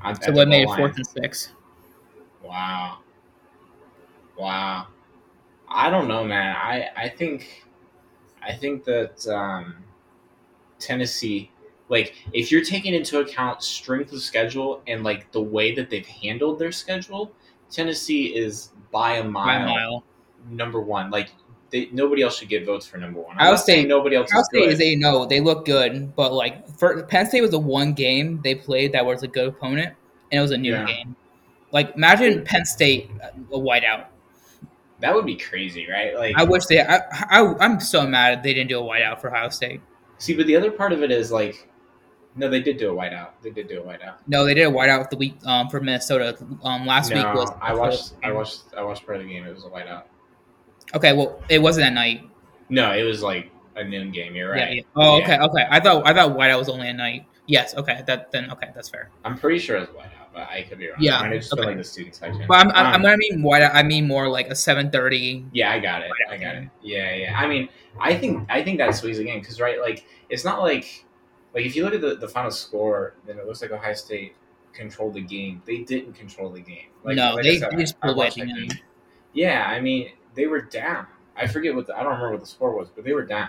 [0.00, 1.52] I'm So what made it fourth and six?
[2.42, 2.98] Wow.
[4.36, 4.88] Wow.
[5.68, 6.54] I don't know, man.
[6.54, 7.64] I, I think
[8.42, 9.76] I think that um,
[10.78, 11.50] Tennessee,
[11.88, 16.06] like, if you're taking into account strength of schedule and like the way that they've
[16.06, 17.32] handled their schedule,
[17.74, 20.04] Tennessee is by a By mile, a mile.
[20.50, 21.10] number one.
[21.10, 21.30] Like
[21.70, 23.32] they, nobody else should get votes for number one.
[23.36, 24.72] I'm Ohio not saying nobody else Ohio is State good.
[24.74, 25.26] is a no.
[25.26, 29.04] They look good, but like for Penn State was the one game they played that
[29.04, 29.94] was a good opponent,
[30.30, 30.86] and it was a new Yeah.
[30.86, 31.16] game.
[31.72, 33.10] Like imagine Penn State
[33.52, 34.06] a whiteout.
[35.00, 36.14] that would be crazy, right?
[36.16, 36.80] Like, I wish they.
[36.80, 39.80] I, I I'm so mad they didn't do a whiteout for Ohio State.
[40.18, 41.68] see, but the other part of it is like,
[42.36, 43.30] no, they did do a whiteout.
[43.42, 44.14] They did do a whiteout.
[44.26, 46.36] No, they did a whiteout the week um, for Minnesota.
[46.62, 47.50] Um, last no, week was.
[47.60, 48.12] I watched.
[48.22, 48.62] I watched.
[48.76, 49.46] I watched part of the game.
[49.46, 50.04] It was a whiteout.
[50.94, 52.28] Okay, well, it wasn't at night.
[52.68, 54.34] No, it was like a noon game.
[54.34, 54.76] You're Yeah, right.
[54.76, 54.82] yeah.
[54.96, 55.24] Oh, Yeah.
[55.24, 55.66] okay, okay.
[55.70, 57.26] I thought I thought whiteout was only at night.
[57.46, 57.74] Yes.
[57.76, 58.02] Okay.
[58.06, 58.50] That then.
[58.50, 59.10] Okay, that's fair.
[59.24, 60.96] I'm pretty sure it was whiteout, but I could be wrong.
[60.98, 61.64] Yeah, I'm just okay.
[61.64, 62.44] like the student section.
[62.48, 63.70] But I'm, I'm, Um, I'm gonna mean whiteout.
[63.74, 65.44] I mean more like a seven thirty.
[65.52, 66.10] Yeah, I got it.
[66.30, 66.68] I got it.
[66.82, 67.38] Yeah, yeah.
[67.38, 67.68] I mean,
[68.00, 71.04] I think I think that squeeze again because right, like it's not like
[71.54, 74.34] like if you look at the, the final score, then it looks like Ohio State
[74.72, 75.62] controlled the game.
[75.66, 76.88] They didn't control the game.
[77.04, 78.70] Like, no, like they, said, just pulled away at watched the that end.
[78.70, 78.78] game.
[79.32, 81.06] Yeah, I mean they were down.
[81.36, 83.48] I forget what the, I don't remember what the score was, but they were down.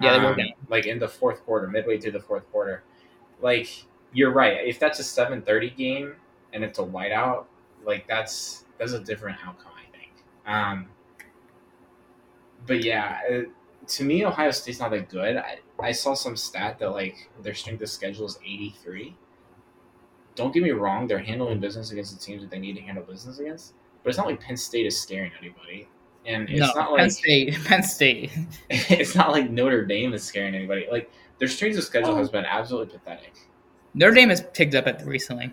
[0.00, 0.48] Yeah, they were Um, down.
[0.68, 2.82] Like in the fourth quarter, midway through the fourth quarter.
[3.40, 3.68] Like
[4.12, 4.66] you're right.
[4.66, 6.14] If that's a seven thirty game
[6.52, 7.44] and it's a whiteout,
[7.84, 9.72] like that's that's a different outcome.
[9.76, 10.12] I think.
[10.46, 10.88] Um,
[12.66, 13.40] but yeah, uh,
[13.86, 15.36] to me, Ohio State's not that good.
[15.36, 19.16] I, I saw some stat that like their strength of schedule is eighty three.
[20.34, 23.04] Don't get me wrong; they're handling business against the teams that they need to handle
[23.04, 23.74] business against.
[24.02, 25.88] But it's not like Penn State is scaring anybody,
[26.26, 27.54] and it's no, not Penn like State.
[27.64, 28.30] Penn State.
[28.70, 30.86] it's not like Notre Dame is scaring anybody.
[30.90, 32.32] Like their strength of schedule has oh.
[32.32, 33.34] been absolutely pathetic.
[33.94, 35.52] Notre Dame has picked up at recently.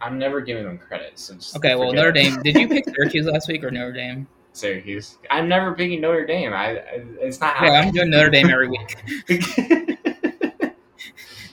[0.00, 1.18] I'm never giving them credit.
[1.18, 2.12] So Okay, well Notre.
[2.12, 2.40] Dame.
[2.42, 4.28] Did you pick Syracuse last week or Notre Dame?
[4.58, 5.18] Syracuse.
[5.30, 6.52] I'm never picking Notre Dame.
[6.52, 6.82] I, I
[7.20, 8.96] it's not Yeah, I'm doing Notre Dame every week.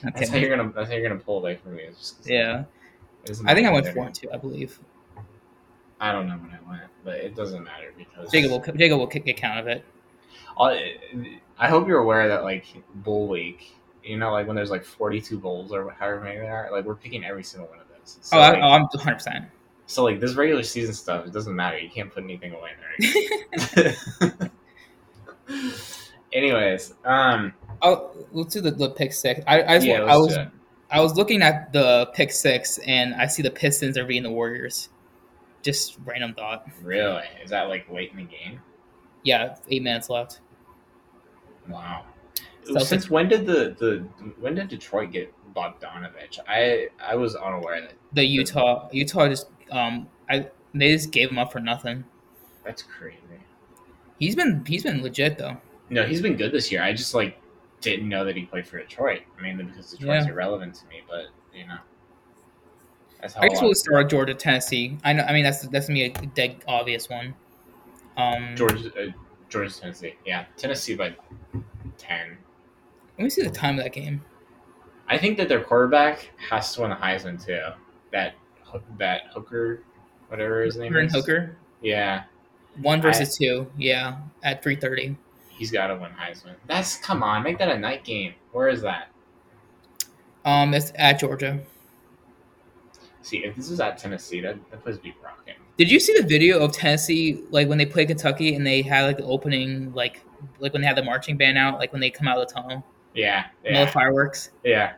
[0.02, 0.72] that's how you're gonna.
[0.74, 1.82] That's how you're gonna pull away from me.
[1.84, 2.64] It's just 'cause Yeah,
[3.46, 4.30] I think I went four and two.
[4.32, 4.78] I believe.
[6.00, 9.06] I don't know when I went, but it doesn't matter because Jacob will Jacob will
[9.06, 9.84] kick account of it.
[11.58, 12.66] I hope you're aware that like
[12.96, 16.70] bowl week, you know, like when there's like 42 bowls or however many there are,
[16.70, 18.18] like we're picking every single one of those.
[18.18, 19.14] Oh, so, oh, like, I, oh, I'm 100.
[19.14, 19.44] percent
[19.86, 21.78] so like this regular season stuff, it doesn't matter.
[21.78, 22.70] You can't put anything away
[23.74, 23.96] there.
[26.32, 29.40] Anyways, um, Oh, let's do the, the pick six.
[29.46, 30.36] I I, yeah, I was.
[30.88, 34.30] I was looking at the pick six and I see the Pistons are beating the
[34.30, 34.88] Warriors.
[35.62, 36.66] Just random thought.
[36.82, 37.24] Really?
[37.42, 38.60] Is that like late in the game?
[39.24, 40.40] Yeah, eight minutes left.
[41.68, 42.04] Wow.
[42.64, 44.06] So- Since when did the, the
[44.38, 46.38] when did Detroit get Bogdanovich?
[46.48, 51.38] I I was unaware that The Utah Utah just um I they just gave him
[51.38, 52.04] up for nothing.
[52.64, 53.18] that's crazy.
[54.18, 55.56] He's been he's been legit though.
[55.90, 56.82] No, he's been good this year.
[56.82, 57.38] I just like
[57.80, 60.32] didn't know that he played for Detroit, mainly because Detroit's Yeah.
[60.32, 61.02] irrelevant to me.
[61.08, 61.26] But
[61.56, 61.78] you know,
[63.20, 64.98] that's how I guess we'll start Georgia Tennessee.
[65.04, 65.22] I know.
[65.22, 67.34] I mean that's that's gonna be a dead obvious one.
[68.16, 69.12] Um, Georgia, uh,
[69.50, 70.14] Georgia, Tennessee.
[70.24, 71.14] Yeah, Tennessee by
[71.98, 72.36] ten.
[73.18, 74.24] let me see the time of that game.
[75.08, 77.60] I think that their quarterback has to win the Heisman too.
[78.12, 78.34] That
[78.98, 79.82] that Hooker,
[80.28, 81.12] whatever his name Hooker is.
[81.14, 82.24] Hooker, Yeah,
[82.82, 83.70] one versus two.
[83.76, 85.16] Yeah, at three thirty.
[85.50, 86.54] he's got to win Heisman.
[86.66, 88.34] That's come on, make that a night game.
[88.52, 89.08] Where is that?
[90.44, 91.58] Um, it's at Georgia.
[93.22, 95.54] See, if this was at Tennessee, that that place would be rocking.
[95.76, 99.02] Did you see the video of Tennessee like when they played Kentucky and they had
[99.04, 100.22] like the opening like
[100.60, 102.54] like when they had the marching band out like when they come out of the
[102.54, 104.50] tunnel, Yeah, yeah, fireworks.
[104.64, 104.92] yeah.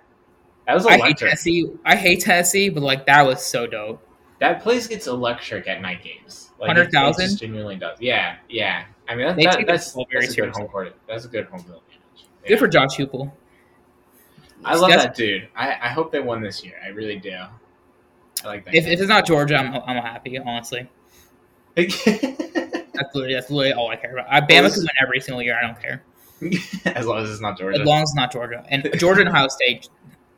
[0.68, 1.16] That was I hate.
[1.16, 1.72] Tennessee.
[1.86, 4.06] I hate Tennessee, but like that was so dope.
[4.38, 6.50] That place gets electric at night games.
[6.60, 7.24] Like, 100,000?
[7.24, 7.98] It genuinely does.
[8.00, 8.84] Yeah, yeah.
[9.08, 10.94] I mean, that, that, that's, that's a good home court.
[11.08, 12.28] That's a good home field advantage.
[12.46, 13.32] Good for Josh Heupel.
[14.62, 15.48] I love That's- that dude.
[15.56, 16.74] I, I hope they won this year.
[16.84, 17.32] I really do.
[17.32, 18.74] I like that.
[18.74, 20.38] If, if it's not Georgia, I'm I'm happy.
[20.38, 20.88] Honestly,
[21.76, 24.26] that's literally that's literally all I care about.
[24.30, 25.58] I Bama can win every single year.
[25.60, 26.04] I don't care
[26.94, 27.80] as long as it's not Georgia.
[27.80, 29.88] as long as it's not Georgia and Georgia and Ohio State.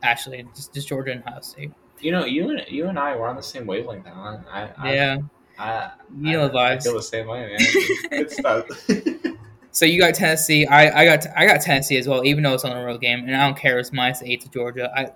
[0.03, 1.73] Actually, just, just Georgia and Ohio State.
[2.01, 4.07] you know, you and you and I were on the same wavelength.
[4.07, 4.45] Alan.
[4.51, 5.19] I, I, Yeah,
[5.59, 6.83] I, you know the I, I vibes.
[6.85, 8.11] feel the same way, man.
[8.11, 8.67] Good stuff.
[9.73, 10.67] So you got Tennessee.
[10.67, 13.21] I, I got I got Tennessee as well, even though it's on a road game,
[13.21, 13.79] and I don't care.
[13.79, 14.91] It's minus eight to Georgia.
[14.97, 15.11] I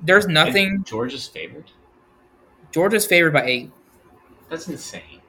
[0.00, 0.84] there's nothing.
[0.84, 1.64] Georgia's favored.
[2.70, 3.70] Georgia's favored by eight.
[4.48, 5.20] That's insane.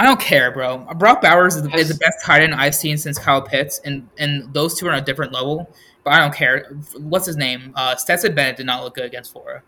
[0.00, 0.78] I don't care, bro.
[0.96, 4.08] Brock Bowers is the, is the best tight end I've seen since Kyle Pitts, and
[4.18, 5.70] and those two are on a different level.
[6.04, 6.66] But I don't care.
[6.98, 7.72] What's his name?
[7.74, 9.62] Uh, Stetson Bennett did not look good against Florida.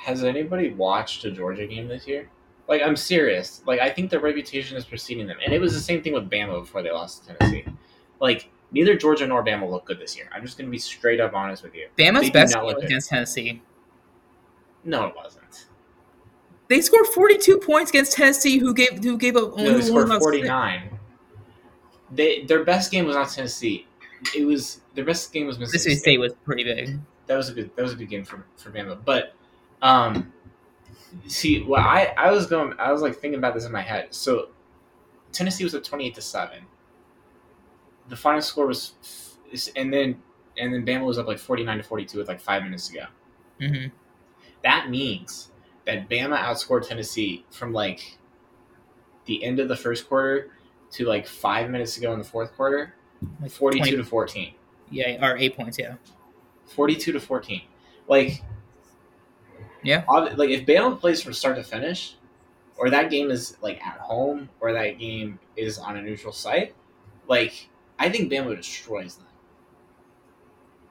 [0.00, 2.28] Has anybody watched a Georgia game this year?
[2.66, 3.62] Like, I'm serious.
[3.66, 6.28] Like, I think their reputation is preceding them, and it was the same thing with
[6.28, 7.64] Bama before they lost to Tennessee.
[8.20, 10.28] Like, neither Georgia nor Bama look good this year.
[10.34, 11.88] I'm just gonna be straight up honest with you.
[11.96, 12.90] Bama's They best game look was good.
[12.90, 13.62] against Tennessee.
[14.84, 15.66] No, it wasn't.
[16.68, 20.08] They scored 42 points against Tennessee, who gave who gave up only No, they scored
[20.08, 20.98] 49.
[22.12, 23.86] they their best game was not Tennessee.
[24.36, 26.98] It was their best game was Mississippi, Mississippi State was pretty big.
[27.28, 28.98] That was a good that was a good game for for Bama.
[29.04, 29.32] But
[29.80, 30.32] um,
[31.28, 34.12] see, well, I I was going I was like thinking about this in my head.
[34.12, 34.48] So
[35.30, 36.64] Tennessee was at twenty eight to seven.
[38.08, 38.94] The final score was,
[39.76, 40.20] and then
[40.58, 42.88] and then Bama was up like forty nine to forty two with like five minutes
[42.88, 43.04] to go.
[43.60, 43.86] hmm
[44.64, 45.52] That means
[45.84, 48.18] that Bama outscored Tennessee from like
[49.26, 50.50] the end of the first quarter
[50.90, 52.94] to like five minutes to go in the fourth quarter,
[53.40, 54.54] Like 42 20 to 14.
[54.90, 55.78] Yeah, or eight points.
[55.78, 55.94] Yeah.
[56.66, 57.62] 42 to 14.
[58.06, 58.42] Like,
[59.82, 60.04] Yeah.
[60.08, 62.16] ob- like if Bama plays from start to finish,
[62.76, 66.74] or that game is like at home, or that game is on a neutral site,
[67.26, 69.26] like I think Bama destroys them.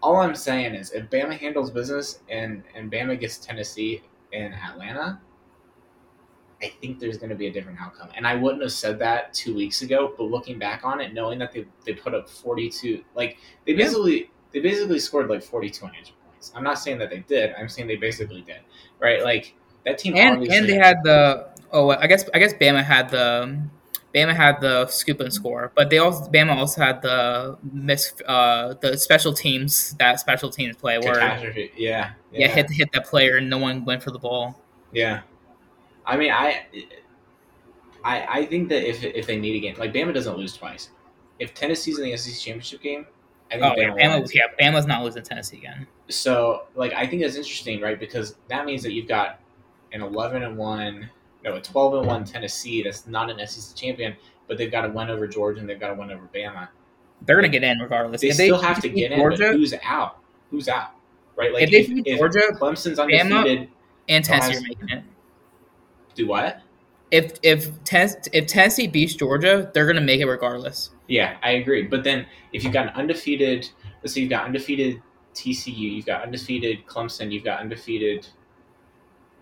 [0.04, 4.02] All I'm saying is, if Bama handles business and and Bama gets Tennessee
[4.34, 5.20] and Atlanta,
[6.62, 8.10] I think there's going to be a different outcome.
[8.16, 11.38] And I wouldn't have said that two weeks ago, but looking back on it, knowing
[11.40, 13.86] that they, they put up 42, like they Yeah.
[13.86, 16.52] basically they basically scored like 42 unanswered points.
[16.56, 17.54] I'm not saying that they did.
[17.60, 18.62] I'm saying they basically did.
[19.00, 19.24] Right?
[19.24, 19.54] Like
[19.86, 23.62] that team And and they had the oh I guess I guess Bama had the
[24.16, 28.74] Bama had the scoop and score, but they also Bama also had the miss uh
[28.82, 31.72] the special teams that special teams play where catastrophe.
[31.78, 34.60] Yeah, yeah, hit hit that player and no one went for the ball.
[34.92, 35.22] Yeah,
[36.08, 36.66] I mean, I,
[38.04, 40.90] I, I think that if if they need a game, like Bama doesn't lose twice.
[41.40, 43.06] If Tennessee's in the SEC championship game,
[43.52, 44.36] I think Oh yeah, Bama, Bama wins.
[44.36, 45.86] yeah Bama's not losing Tennessee again.
[46.10, 48.00] So, like, I think that's interesting, right?
[48.00, 49.40] Because that means that you've got
[49.92, 51.10] an eleven and one,
[51.44, 54.16] no, a twelve and one Tennessee that's not an SEC champion,
[54.48, 56.70] but they've got to win over Georgia and they've got to win over Bama.
[57.24, 58.22] They're gonna get in regardless.
[58.22, 60.20] They If still have to get in, Georgia but who's out?
[60.52, 60.92] Who's out?
[61.36, 61.52] Right?
[61.52, 63.70] Like If they beat Georgia, Clemson's Bama- undefeated.
[64.08, 65.04] and Tennessee are making it.
[66.18, 66.62] Do what?
[67.12, 70.90] If if Ten- if Tennessee beats Georgia, they're gonna make it regardless.
[71.08, 71.84] Yeah, I agree.
[71.84, 73.70] But then if you've got an undefeated,
[74.02, 75.02] let's say you've got undefeated
[75.36, 78.28] TCU, you've got undefeated Clemson, you've got undefeated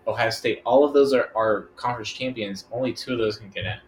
[0.06, 0.60] Ohio State.
[0.66, 2.66] All of those are, are conference champions.
[2.70, 3.78] Only two of those can get in.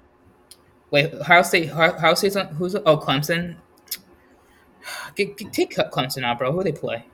[0.91, 1.71] Wait, Ohio State.
[1.71, 3.57] Ohio Ohio State's on, who's oh Clemson.
[5.15, 6.51] Get, get, take Clemson out, bro.
[6.51, 7.05] Who do they play?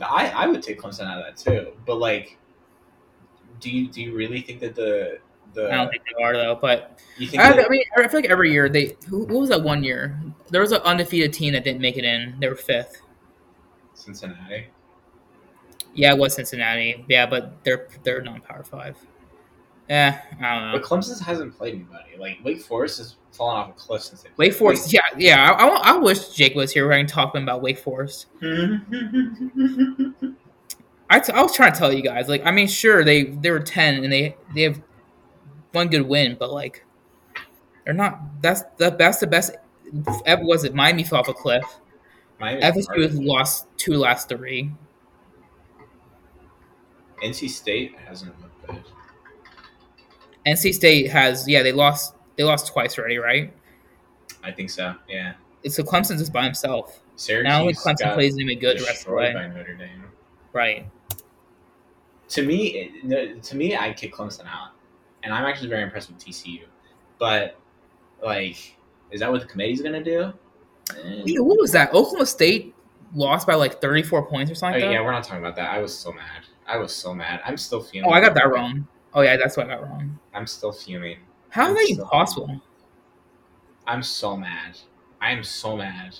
[0.00, 1.72] I, I would take Clemson out of that too.
[1.84, 2.38] But like,
[3.60, 5.20] do you do you really think that the
[5.54, 6.58] the I don't think they are though.
[6.60, 8.96] But you think I, that, I mean, I feel like every year they.
[9.08, 10.20] Who, what was that one year?
[10.50, 12.36] There was an undefeated team that didn't make it in.
[12.40, 13.02] They were fifth.
[13.94, 14.66] Cincinnati?
[15.94, 17.04] Yeah, it was Cincinnati.
[17.08, 18.96] Yeah, but they're they're non power five.
[19.88, 20.78] Yeah, I don't know.
[20.78, 22.16] But Clemson hasn't played anybody.
[22.16, 24.92] Like Wake Forest has fallen off a cliff since they Wake Forest.
[24.92, 25.50] Yeah, yeah.
[25.50, 26.86] I, I, I wish Jake was here.
[26.86, 28.26] Where I can talk to him about Wake Forest.
[31.12, 33.50] I, t- I was trying to tell you guys, like, I mean, sure, they they
[33.50, 34.80] were ten and they they have
[35.72, 36.84] one good win, but like,
[37.84, 38.20] they're not.
[38.40, 39.56] That's the that's the best.
[40.24, 41.64] Ever was it Miami fell off a cliff.
[42.38, 44.70] Miami's FSU has lost two last three.
[47.24, 48.84] NC State hasn't looked good.
[50.46, 53.52] NC State has yeah they lost they lost twice already, right?
[54.42, 54.94] I think so.
[55.08, 55.34] Yeah.
[55.68, 57.00] So Clemson's just by himself.
[57.16, 59.34] Syracuse Now only Clemson plays anybody good the rest of the way.
[59.34, 60.04] by Notre Dame.
[60.52, 60.86] Right.
[62.30, 62.92] To me,
[63.42, 64.70] to me, I'd kick Clemson out,
[65.22, 66.62] and I'm actually very impressed with TCU.
[67.18, 67.58] But
[68.22, 68.76] like,
[69.10, 70.32] is that what the committee's gonna do?
[70.96, 71.22] Eh.
[71.26, 71.88] Wait, what was that?
[71.92, 72.74] Oklahoma State
[73.14, 74.80] lost by like thirty four points or Oh, something.
[74.80, 74.92] like that?
[74.92, 75.70] yeah, we're not talking about that.
[75.70, 76.44] I was so mad.
[76.68, 77.40] I was so mad.
[77.44, 78.08] I'm still fuming.
[78.08, 78.86] Oh, I got that wrong.
[79.12, 80.16] Oh yeah, that's what I got wrong.
[80.32, 81.18] I'm still fuming.
[81.48, 82.60] How is I'm that even possible?
[83.88, 84.78] I'm so mad.
[85.20, 86.16] I am so mad.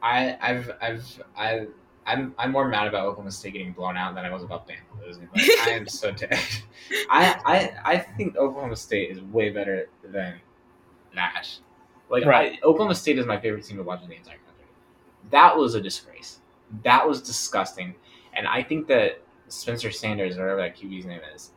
[0.00, 1.66] I I've I've I
[2.08, 5.04] I'm I'm more mad about Oklahoma State getting blown out than I was about Bama
[5.06, 5.28] losing.
[5.34, 6.38] Like, I am so dead.
[7.10, 10.40] I I I think Oklahoma State is way better than
[11.14, 11.58] that.
[12.10, 12.58] Like Right.
[12.62, 14.64] I, Oklahoma State is my favorite team to watch in the entire country.
[15.30, 16.40] That was a disgrace.
[16.84, 17.94] That was disgusting.
[18.34, 21.50] And I think that Spencer Sanders, or whatever that QB's name is,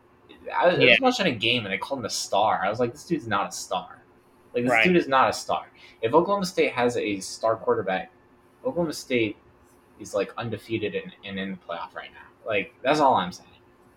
[0.58, 2.62] I was, I was watching a game and they called him a star.
[2.64, 4.02] I was like, this dude's not a star.
[4.54, 4.84] Like this Right.
[4.84, 5.68] dude is not a star.
[6.02, 8.12] If Oklahoma State has a star quarterback,
[8.66, 9.38] Oklahoma State
[10.02, 12.28] is like undefeated and, and in the playoff right now.
[12.46, 13.50] Like that's all I'm saying.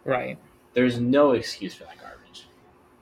[0.05, 0.39] Right.
[0.75, 2.47] There's no excuse for that garbage.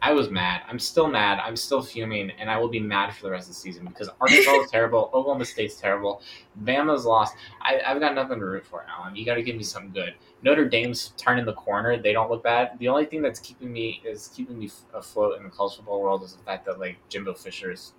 [0.03, 0.63] I was mad.
[0.69, 1.39] I'm still mad.
[1.39, 4.11] I'm still fuming, and I will be mad for the rest of the season because
[4.21, 5.11] Arkansas is terrible.
[5.15, 6.23] Oklahoma State's terrible.
[6.65, 7.37] Bama's lost.
[7.61, 9.15] I, I've got nothing to root for, Alan.
[9.15, 10.15] You got to give me something good.
[10.43, 12.03] Notre Dame's turning the corner.
[12.03, 12.73] They don't look bad.
[12.81, 16.25] The only thing that's keeping me is keeping me afloat in the college football world
[16.25, 17.93] is the fact that like Jimbo Fisher's.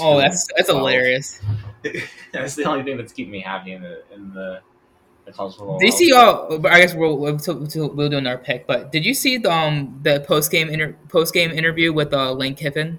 [0.00, 0.78] Oh, that's that's 12.
[0.78, 1.40] hilarious.
[2.32, 4.60] that's the only thing that's keeping me happy in the in the,
[5.24, 5.78] the college football.
[5.78, 6.12] Did you see?
[6.14, 8.66] Oh, but I guess we'll we'll, we'll, we'll do another pick.
[8.66, 12.32] But did you see the um the post game inter- post game interview with uh,
[12.32, 12.98] Lane Kiffin?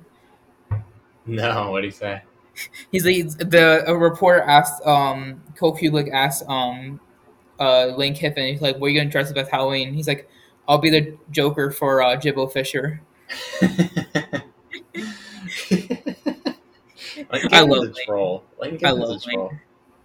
[1.25, 2.23] No, what do you say?
[2.91, 6.99] He's like the a reporter asked um Cole Kulik asked um
[7.59, 10.29] uh Lane Kiffin he's like, "What are you gonna dress up as Halloween?" He's like,
[10.67, 13.01] "I'll be the Joker for uh, Jimbo Fisher."
[17.31, 17.93] Lane I love a Lane.
[18.05, 18.43] troll.
[18.59, 19.21] Lane I Kiffin's love a Lane.
[19.21, 19.53] troll.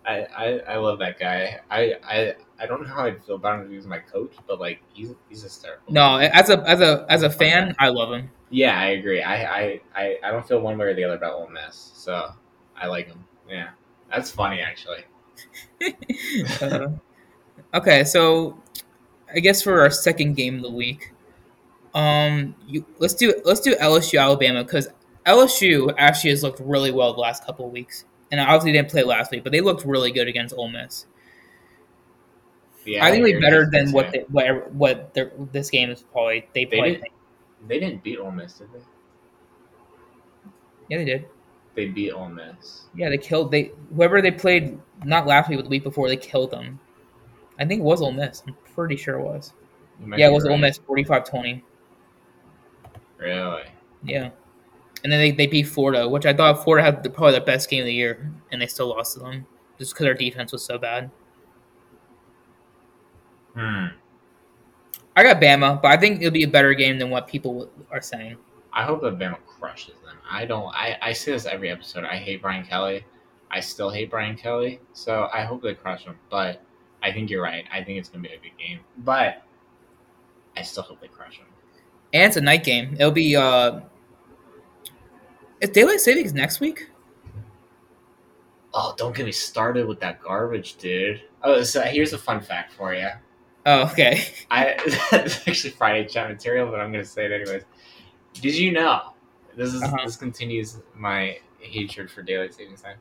[0.07, 1.59] I, I, I love that guy.
[1.71, 4.33] I, I I don't know how I'd feel about him if he was my coach,
[4.47, 5.93] but like he's he's hysterical.
[5.93, 8.31] No, as a as a as a fan, I love him.
[8.51, 9.23] Yeah, I agree.
[9.23, 12.31] I, I, I, I don't feel one way or the other about Ole Miss, so
[12.77, 13.25] I like him.
[13.49, 13.71] Yeah,
[14.09, 15.05] that's funny actually.
[16.61, 16.89] Uh,
[17.75, 18.59] okay, so
[19.35, 21.13] I guess for our second game of the week,
[21.95, 24.89] um, you, let's do let's do LSU Alabama because
[25.27, 28.91] LSU actually has looked really well the last couple of weeks, and obviously they didn't
[28.91, 31.07] play last week, but they looked really good against Ole Miss.
[32.85, 36.49] Yeah, I think they're better than what they, what what their, this game is probably
[36.55, 36.93] they They played.
[36.95, 37.13] didn't-
[37.69, 38.79] They didn't beat Ole Miss, did they?
[40.89, 41.27] Yeah, they did.
[41.75, 42.85] They beat Ole Miss.
[42.95, 46.17] Yeah, they killed they whoever they played not last week but the week before they
[46.17, 46.79] killed them.
[47.59, 48.43] I think it was Ole Miss.
[48.47, 49.53] I'm pretty sure it was.
[50.17, 50.59] Yeah, it was Ole.
[50.59, 51.63] Miss 45-20.
[53.19, 53.63] Really?
[54.05, 54.31] Yeah.
[55.07, 57.71] And then they, they beat Florida, which I thought Florida had the, probably the best
[57.71, 59.47] game of the year, and they still lost to them
[59.79, 61.13] just because our defense was so bad.
[63.55, 63.87] Hmm.
[65.15, 68.01] I got Bama, but I think it'll be a better game than what people are
[68.01, 68.37] saying.
[68.73, 70.17] I hope that Bama crushes them.
[70.29, 70.75] I don't.
[70.75, 72.03] I, I say this every episode.
[72.03, 73.05] I hate Brian Kelly.
[73.49, 74.81] I still hate Brian Kelly.
[74.93, 76.19] So I hope they crush him.
[76.33, 76.63] But
[77.05, 77.65] I think you're right.
[77.73, 78.81] I think it's gonna be a good game.
[79.05, 79.45] But
[80.57, 81.47] I still hope they crush him.
[82.13, 82.97] And it's a night game.
[82.99, 83.83] It'll be uh
[85.61, 86.91] Is daylight savings next week?
[88.75, 91.23] Oh, don't get me started with that garbage, dude.
[91.43, 93.09] Oh, so here's a fun fact for you.
[93.65, 94.23] Oh, okay.
[94.51, 94.77] I
[95.13, 97.63] it's actually Friday chat material, but I'm gonna say it anyways.
[98.35, 99.13] Did you know?
[99.57, 99.97] This is Uh-huh.
[100.05, 102.99] this continues my hatred for daylight savings time.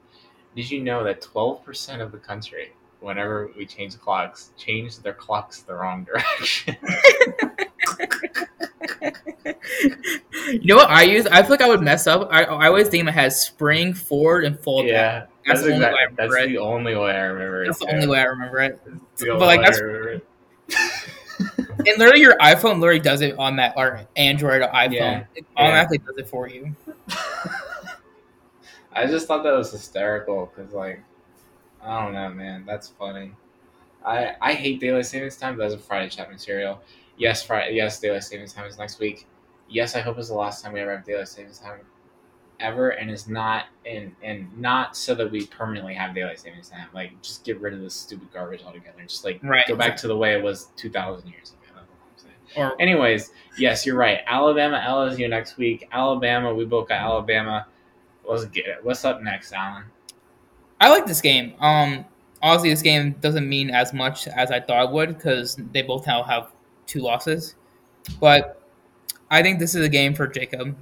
[0.56, 5.60] Did you know that 12% of the country, whenever we change clocks, change their clocks
[5.64, 6.78] the wrong direction?
[10.52, 11.26] you know what I use?
[11.28, 12.28] I feel like I would mess up.
[12.32, 14.92] I, I always think in my head spring, forward, and fold back.
[14.92, 16.54] yeah, That's that's, the only way I exactly, that's remember it.
[16.54, 17.66] the only way I remember it.
[17.68, 18.80] That's the only way I remember it.
[19.20, 20.22] But, like, that's- remember.
[21.78, 24.94] And literally, your iPhone literally does it on that, or Android or iPhone.
[24.94, 25.24] Yeah.
[25.36, 26.74] It automatically does it for you.
[28.94, 31.02] I just thought that was hysterical because, like,
[31.84, 32.64] I don't know, man.
[32.66, 33.34] That's funny.
[34.06, 36.82] I I hate daylight savings time, but that's a Friday chat material.
[37.18, 37.76] Yes, Friday.
[37.76, 39.28] Yes, daylight savings time is next week.
[39.70, 41.80] Yes, I hope it's the last time we ever have daylight savings time
[42.60, 46.88] ever, and it's not and and not so that we permanently have daylight savings time.
[46.94, 49.02] Like, just get rid of this stupid garbage altogether.
[49.08, 51.60] Just like Right, go back to the way it was two thousand years ago.
[51.76, 52.72] That's all I'm saying.
[52.72, 54.20] Or Anyways, yes, you're right.
[54.28, 55.88] Alabama, LSU next week.
[55.92, 57.68] Alabama, we both got Alabama.
[58.28, 58.84] Let's get it.
[58.84, 59.84] What's up next, Alan?
[60.82, 61.54] I like this game.
[61.60, 62.06] Um,
[62.42, 66.08] honestly, this game doesn't mean as much as I thought it would because they both
[66.08, 66.52] now have
[66.86, 67.56] two losses.
[68.20, 68.62] But
[69.32, 70.76] I think this is a game for Jacob.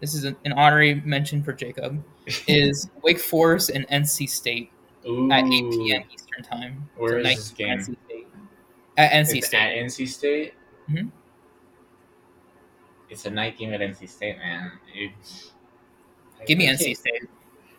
[0.00, 2.02] This is an, an honorary mention for Jacob.
[2.48, 4.70] Is Wake Forest and NC State
[5.08, 6.02] Ooh, at 8 p.m.
[6.12, 6.88] Eastern time.
[6.96, 7.78] Where is Night this game?
[7.78, 8.26] NC State.
[8.98, 9.58] At NC It's State.
[9.58, 10.54] at NC State.
[10.90, 11.10] Mhm.
[13.08, 14.72] It's a night game at NC State, man.
[14.94, 15.52] It's,
[16.46, 17.22] Give me NC State.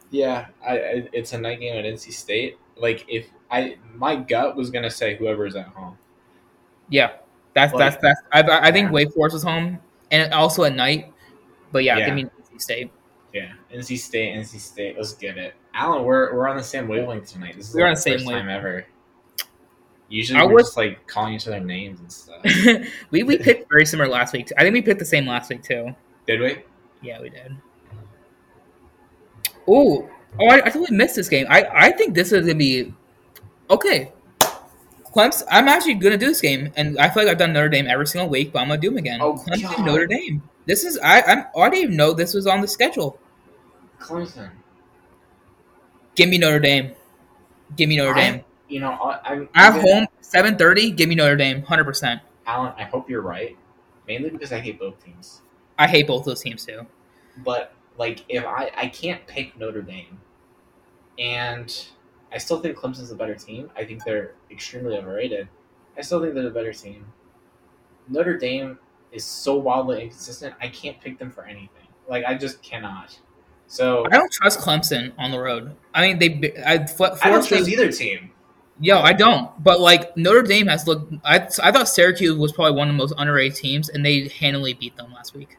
[0.10, 2.58] Yeah, I, I, it's a night game at NC State.
[2.78, 5.98] Like if I, my gut was gonna say whoever's at home.
[6.90, 7.18] Yeah,
[7.58, 8.50] that's Like- that's that's.
[8.50, 8.92] I, I think Yeah.
[8.94, 9.80] Wake Forest is home,
[10.12, 11.12] and also at night.
[11.72, 12.06] But yeah, Yeah.
[12.06, 12.92] give me NC State.
[13.34, 14.96] Yeah, NC State, NC State.
[14.98, 16.04] Let's get it, Alan.
[16.04, 17.56] We're we're on the same wavelength tonight.
[17.58, 18.86] This is We're like on the same first time ever.
[20.10, 22.42] Usually I we're was- just like calling each other names and stuff.
[23.12, 24.50] we we picked very similar last week.
[24.58, 25.94] I think we picked the same last week too.
[26.26, 26.58] Did we?
[27.02, 27.58] Yeah, we did.
[29.70, 30.10] Ooh.
[30.40, 31.46] Oh, I, I totally missed this game.
[31.50, 32.94] I, I think this is gonna be
[33.70, 34.12] okay.
[35.18, 35.44] Clemson.
[35.50, 38.06] I'm actually gonna do this game, and I feel like I've done Notre Dame every
[38.06, 39.20] single week, but I'm gonna do them again.
[39.22, 39.86] Oh, Clemson, God.
[39.86, 40.44] Notre Dame.
[40.66, 43.20] This is I I'm, I didn't even know this was on the schedule.
[44.00, 44.52] Clemson.
[46.16, 46.92] Give me Notre Dame.
[47.76, 48.42] Give me Notre I- Dame.
[48.70, 50.92] You know, I, I'm At I'm gonna- home, seven thirty.
[50.92, 52.22] Give me Notre Dame, hundred percent.
[52.46, 52.74] Alan.
[52.78, 53.58] I hope you're right.
[54.08, 55.42] Mainly because I hate both teams.
[55.80, 56.86] I hate both those teams too.
[57.46, 60.20] But like, if I I can't pick Notre Dame,
[61.18, 61.74] and
[62.32, 63.70] I still think Clemson's a better team.
[63.76, 65.48] I think they're extremely overrated.
[65.98, 67.06] I still think they're the better team.
[68.10, 68.78] Notre Dame
[69.12, 70.54] is so wildly inconsistent.
[70.62, 71.88] I can't pick them for anything.
[72.08, 73.18] Like I just cannot.
[73.68, 75.76] So I don't trust Clemson on the road.
[75.94, 78.32] I mean, they I, Forest I don't trust either team.
[78.80, 79.52] Yo, I don't.
[79.64, 81.14] But like Notre Dame has looked.
[81.26, 84.74] I I thought Syracuse was probably one of the most underrated teams, and they handily
[84.74, 85.58] beat them last week.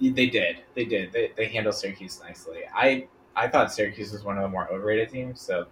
[0.00, 0.56] They did.
[0.74, 1.12] They did.
[1.12, 2.62] They, they handled Syracuse nicely.
[2.74, 3.06] I
[3.36, 5.66] I thought Syracuse was one of the more overrated teams, so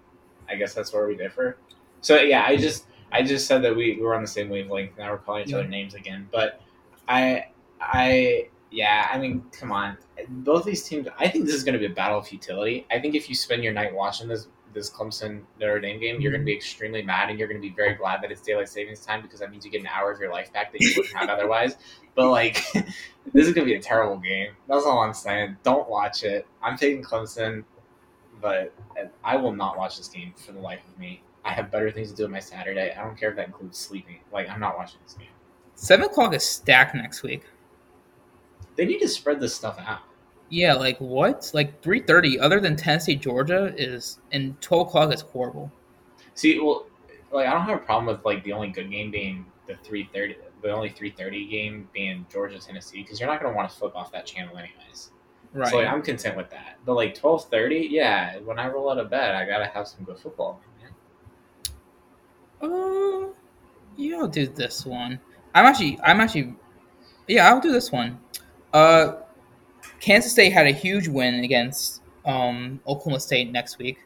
[0.49, 1.57] I guess that's where we differ.
[2.01, 4.97] So yeah, I just I just said that we, we were on the same wavelength.
[4.99, 6.29] Now we're calling each other names again.
[6.31, 6.61] But
[7.09, 7.47] I
[7.81, 9.99] I yeah, I mean, come on.
[10.29, 12.87] Both these teams I think this is gonna be a battle of futility.
[12.91, 16.33] I think if you spend your night watching this this Clemson Notre Dame game, you're
[16.33, 16.57] gonna be mm-hmm.
[16.57, 19.51] extremely mad and you're gonna be very glad that it's daylight savings time because that
[19.51, 21.77] means you get an hour of your life back that you wouldn't have otherwise.
[22.16, 22.61] But like
[23.33, 24.51] this is gonna be a terrible game.
[24.68, 25.57] That's all I'm saying.
[25.62, 26.45] Don't watch it.
[26.61, 27.62] I'm taking Clemson,
[28.41, 28.75] but
[29.23, 31.23] I will not watch this game for the life of me.
[31.45, 32.93] I have better things to do on my Saturday.
[32.93, 34.18] I don't care if that includes sleeping.
[34.33, 35.29] Like I'm not watching this game.
[35.77, 37.45] Seven o'clock is stacked next week.
[38.77, 40.01] They need to spread this stuff out.
[40.51, 41.51] Yeah, like what?
[41.55, 42.38] Like three thirty.
[42.38, 45.70] Other than Tennessee, Georgia is and twelve o'clock is horrible.
[46.34, 46.86] See, well,
[47.30, 50.09] like I don't have a problem with like the only good game being the three
[50.12, 53.76] thirty, the only three thirty game being Georgia Tennessee because you're not gonna want to
[53.76, 55.12] flip off that channel anyways.
[55.53, 55.68] Right.
[55.68, 56.78] So like, I'm content with that.
[56.84, 58.38] But like twelve thirty, yeah.
[58.38, 60.61] When I roll out of bed, I gotta have some good football.
[62.61, 62.70] Man.
[62.72, 63.28] Uh,
[63.96, 65.20] yeah, I'll do this one.
[65.55, 66.55] I'm actually, I'm actually,
[67.26, 68.18] yeah, I'll do this one.
[68.72, 69.14] Uh,
[70.01, 73.99] Kansas State had a huge win against um, Oklahoma State next week,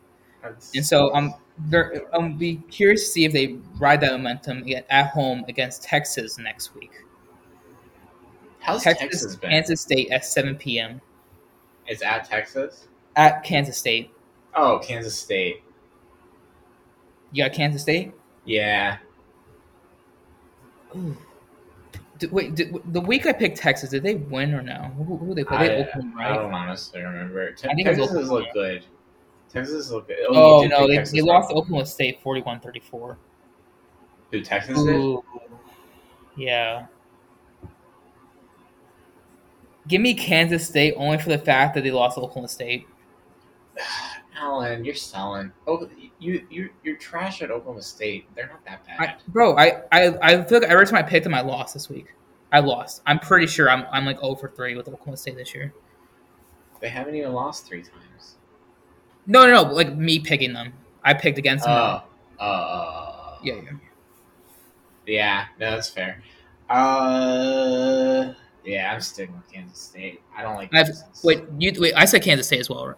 [0.42, 1.34] That's- and so I'm,
[1.66, 6.38] they're, I'll be curious to see if they ride that momentum at- home against Texas
[6.38, 6.90] next week.
[8.60, 9.50] how's Texas, Texas, been?
[9.50, 11.00] Kansas State at 7 p.m.
[11.86, 12.88] It's at Texas.
[13.16, 14.10] at Kansas State.
[14.56, 15.62] Oh, Kansas State.
[17.32, 18.12] You got Kansas State.
[18.44, 18.98] Yeah,
[22.18, 24.92] Did, wait, did, the week I picked Texas, did they win or no?
[24.96, 25.68] Who, who they play?
[25.68, 27.52] They I, Oakland, I don't honestly remember.
[27.52, 28.84] Te- I think Texas has looked good.
[29.52, 30.18] Texas looked good.
[30.28, 31.26] Oh, you did no, they, Texas, they right?
[31.26, 33.16] lost to Oklahoma State 41-34.
[34.30, 35.18] Who Texas did?
[36.36, 36.86] Yeah.
[39.86, 42.86] Give me Kansas State only for the fact that they lost to Oklahoma State.
[44.36, 45.52] Alan, you're selling.
[45.66, 45.88] Oh,
[46.18, 48.26] you you you're trash at Oklahoma State.
[48.34, 49.00] They're not that bad.
[49.00, 51.88] I, bro, I, I, I feel like every time I picked them, I lost this
[51.88, 52.06] week.
[52.52, 53.02] I lost.
[53.04, 55.74] I'm pretty sure I'm, I'm like 0 for 3 with Oklahoma State this year.
[56.80, 58.36] They haven't even lost three times.
[59.26, 59.72] No, no, no.
[59.72, 60.72] Like me picking them.
[61.02, 61.74] I picked against them.
[61.74, 63.70] Oh, uh, yeah, yeah.
[65.06, 65.46] yeah.
[65.58, 66.22] No, that's fair.
[66.70, 68.32] Uh,
[68.64, 70.20] yeah, I'm sticking with Kansas State.
[70.36, 70.70] I don't like.
[71.22, 71.94] Wait, you wait.
[71.94, 72.96] I said Kansas State as well, right?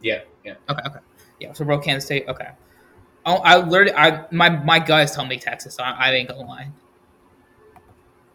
[0.00, 0.54] Yeah, yeah.
[0.68, 0.98] Okay, okay.
[1.40, 2.26] Yeah, so bro, Kansas State.
[2.28, 2.48] Okay.
[3.26, 5.74] Oh, I literally, I my my gut is telling me Texas.
[5.74, 6.68] So I, I ain't gonna lie.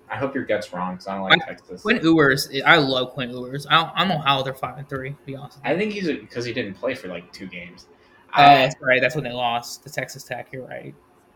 [0.09, 1.81] I hope your gut's wrong because I don't like I- Texas.
[1.81, 3.65] Quinn Ewers, I love Quinn Ewers.
[3.67, 5.11] I don't, I don't know how they're five and three.
[5.11, 5.57] To be honest.
[5.63, 7.87] I think he's because he didn't play for like two games.
[8.35, 9.01] Oh, I, that's right.
[9.01, 10.49] That's when they lost to Texas Tech.
[10.51, 10.93] You're right.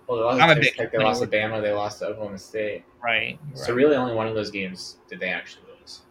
[0.07, 1.61] well, they lost I'm a big Tech, they lost to Bama.
[1.61, 2.83] They lost to Oklahoma State.
[3.03, 3.39] Right.
[3.47, 3.75] you're So right.
[3.75, 6.01] really, only one of those games did they actually lose.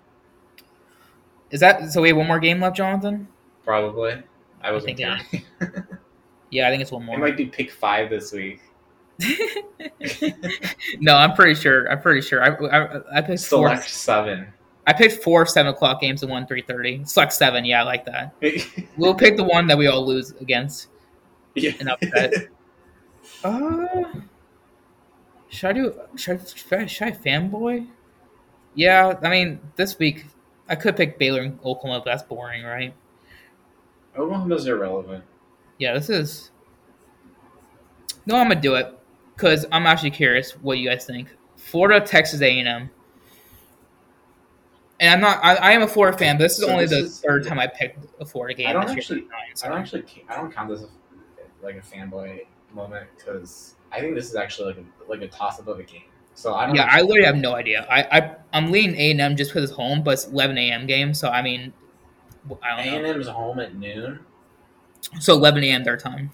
[1.51, 2.03] Is that so?
[2.03, 3.29] We have one more game left, Jonathan.
[3.65, 4.23] Probably.
[4.63, 5.87] I wasn't think it counting.
[6.51, 7.19] Yeah, I think it's one It more.
[7.19, 8.61] might be pick five this week.
[11.01, 11.91] no, I'm pretty sure.
[11.91, 12.43] I'm pretty sure.
[12.43, 13.69] I I, I picked four.
[13.69, 14.47] Select seven.
[14.87, 17.05] I picked four seven o'clock games and one three thirty.
[17.05, 17.65] Select seven.
[17.65, 18.35] Yeah, I like that.
[18.97, 20.89] We'll pick the one that we all lose against.
[21.55, 21.73] yeah.
[21.81, 22.49] An upset.
[23.43, 24.05] Uh,
[25.49, 25.95] should I do?
[26.15, 27.89] Should I, should I, should I fanboy?
[28.75, 30.27] Yeah, I mean, this week
[30.69, 32.95] I could pick Baylor and Oklahoma, but that's boring, right?
[34.17, 35.25] Oklahoma's irrelevant.
[35.79, 36.51] Yeah, this is.
[38.25, 38.93] No, I'm gonna do it
[39.35, 41.29] because I'm actually curious what you guys think.
[41.57, 42.91] Florida, Texas A&M,
[44.99, 45.45] and I'm not.
[45.45, 47.47] I, I am a Florida fan, but this is So only this the is- third
[47.47, 48.69] time I picked a Florida game.
[48.69, 49.19] I don't this year.
[49.19, 49.29] actually-
[49.65, 50.25] I don't actually.
[50.29, 50.89] I don't count this as
[51.63, 55.61] like a fanboy moment because I think this is actually like a like a toss
[55.61, 56.03] up of a game.
[56.35, 56.75] So I don't.
[56.75, 57.87] Yeah, I literally have no idea.
[57.91, 60.87] I, I I'm leaning A and M just because it's home, but it's 11 a.m.
[60.87, 61.73] game, so I mean,
[62.63, 63.11] I A don't and know.
[63.15, 64.21] M's home at noon.
[65.21, 65.85] So 11 a.m.
[65.85, 66.31] their time.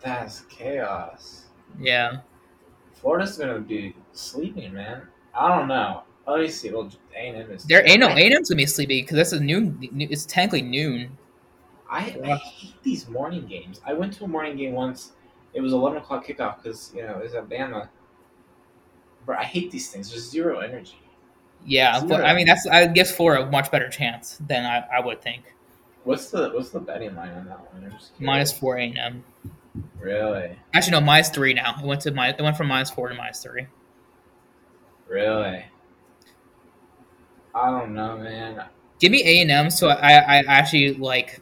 [0.00, 1.46] That's chaos.
[1.78, 2.20] Yeah,
[2.94, 5.08] Florida's gonna be sleeping, man.
[5.34, 6.02] I don't know.
[6.26, 6.70] Let me see.
[6.70, 7.64] Well, A and M is.
[7.64, 9.78] they're A no A and M's gonna be sleepy because this is noon.
[9.98, 11.16] It's technically noon.
[11.90, 13.80] I, I hate these morning games.
[13.86, 15.12] I went to a morning game once.
[15.54, 17.88] It was eleven o'clock kickoff because you know it was at Bama.
[19.26, 20.10] But I hate these things.
[20.10, 20.98] There's zero energy.
[21.64, 22.08] Yeah, Zero.
[22.08, 25.22] but I mean that's I guess Florida a much better chance than I, I would
[25.22, 25.54] think.
[26.04, 27.94] What's the what's the betting line on that one?
[28.18, 29.24] Minus four A and M.
[29.98, 31.76] Really, Actually, no, minus three now.
[31.78, 32.38] It went to minus.
[32.38, 33.66] It went from minus four to minus three.
[35.08, 35.64] really.
[37.54, 38.64] I don't know, man.
[38.98, 41.40] Give me A and M, so I, I actually like.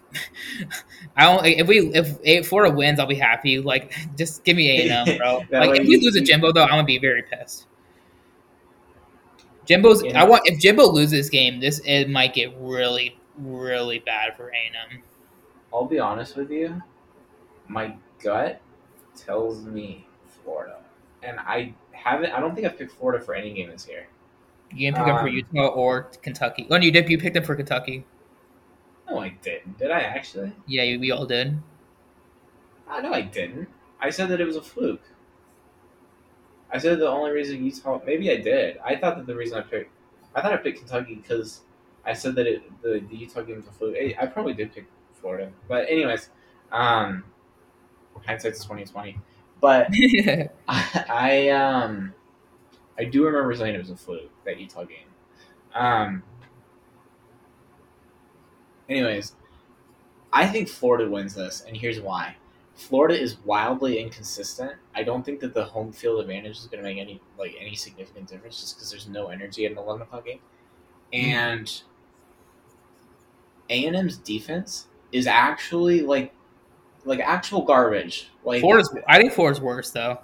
[1.17, 1.45] I don't.
[1.47, 3.61] If we if A- Florida wins, I'll be happy.
[3.61, 5.45] Like, just give me A and M, bro.
[5.51, 7.67] Like, if we lose a Jimbo though, I'm gonna be very pissed.
[9.71, 10.03] Jimbo's.
[10.03, 14.37] You I want if Jimbo loses this game, this it might get really, really bad
[14.37, 15.03] for A and M.
[15.73, 16.83] I'll be honest with you.
[17.69, 18.61] My gut
[19.15, 20.09] tells me
[20.43, 20.79] Florida,
[21.23, 22.33] and I haven't.
[22.33, 24.09] I don't think I've picked Florida for any game this year.
[24.73, 26.67] You can pick up for Um, Utah or Kentucky.
[26.69, 27.09] Oh, you did.
[27.09, 28.05] You picked them for Kentucky.
[29.09, 29.79] No, I didn't.
[29.79, 30.53] Did I actually?
[30.67, 31.57] Yeah, we we all did.
[32.89, 33.69] I know I didn't.
[34.01, 35.03] I said that it was a fluke.
[36.73, 38.01] I said the only reason Utah.
[38.05, 38.79] Maybe I did.
[38.85, 39.91] I thought that the reason I picked.
[40.35, 41.63] I thought I picked Kentucky because
[42.05, 43.97] I said that it the, the Utah game was a fluke.
[44.21, 46.31] I, probably did pick Florida, but anyways,
[46.71, 47.25] um,
[48.25, 49.19] hindsight's twenty twenty.
[49.61, 49.89] But
[50.69, 52.15] I, I um
[52.99, 55.09] I do remember saying it was a fluke that Utah game.
[55.75, 56.23] Um.
[58.89, 59.35] Anyways,
[60.33, 62.37] I think Florida wins this, and here's why.
[62.81, 64.73] Florida is wildly inconsistent.
[64.95, 67.75] I don't think that the home field advantage is going to make any like any
[67.75, 70.41] significant difference, just because there's no energy in the eleven o'clock game,
[71.13, 71.19] mm.
[71.23, 71.83] and
[73.69, 76.33] A and M's defense is actually like
[77.05, 78.31] like actual garbage.
[78.45, 78.95] Like Florida's.
[79.09, 80.19] I think Florida's worse though.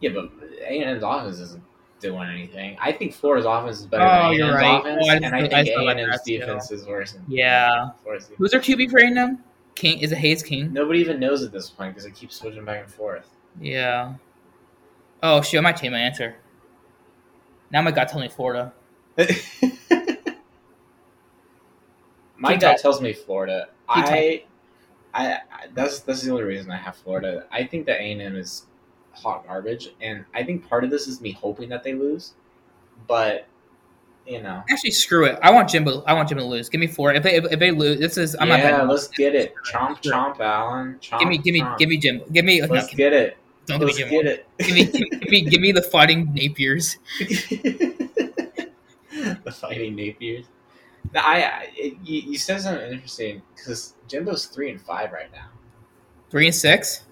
[0.00, 0.30] yeah, but
[0.62, 1.62] A and M's offense isn't
[2.00, 2.76] doing anything.
[2.80, 4.80] I think Florida's offense is better Oh, than you're A&M's right.
[4.80, 6.38] offense, Oh, I and I think A&M's that too.
[6.38, 7.12] defense is worse.
[7.12, 7.90] Than Yeah.
[8.02, 8.38] Florida's defense.
[8.38, 9.44] Who's their QB for A and M?
[9.74, 10.72] King is it Haynes King?
[10.72, 13.26] Nobody even knows at this point because it keeps switching back and forth.
[13.60, 14.14] Yeah.
[15.22, 15.58] Oh shoot!
[15.58, 16.36] I might change my answer.
[17.70, 18.72] Now my gut tells me Florida.
[22.36, 23.68] My gut tells me Florida.
[23.86, 24.44] I,
[25.12, 27.46] I, I, that's that's the only reason I have Florida.
[27.50, 28.64] I think that A and M is
[29.12, 32.32] hot garbage, and I think part of this is me hoping that they lose,
[33.06, 33.46] but
[34.30, 35.38] you know, Actually, screw it.
[35.42, 36.02] I want Jimbo.
[36.06, 36.68] I want Jimbo to lose.
[36.68, 37.18] Give me Florida.
[37.18, 38.88] If they if, if they lose, this is I'm not yeah, betting.
[38.88, 39.54] let's get it.
[39.70, 40.98] Chomp, chomp, Alan.
[41.00, 41.78] Chomp, Give me, give me, chomp.
[41.78, 42.24] give me Jimbo.
[42.26, 42.62] Give me.
[42.64, 43.36] Let's give- get it.
[43.66, 44.22] don't give me Let's Jimbo.
[44.22, 44.46] get it.
[44.58, 44.84] Give me,
[45.18, 46.96] give me, give me the fighting Napiers.
[49.44, 50.46] the fighting Napiers.
[51.12, 55.30] No, I, I it, you, you said something interesting because Jimbo's three and five right
[55.32, 55.48] now.
[56.30, 57.04] Three and six.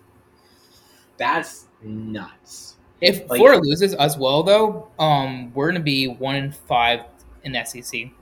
[1.17, 2.77] That's nuts.
[3.01, 7.01] If Like- Florida loses as well, though, um, we're gonna be one in five
[7.45, 8.13] in SEC.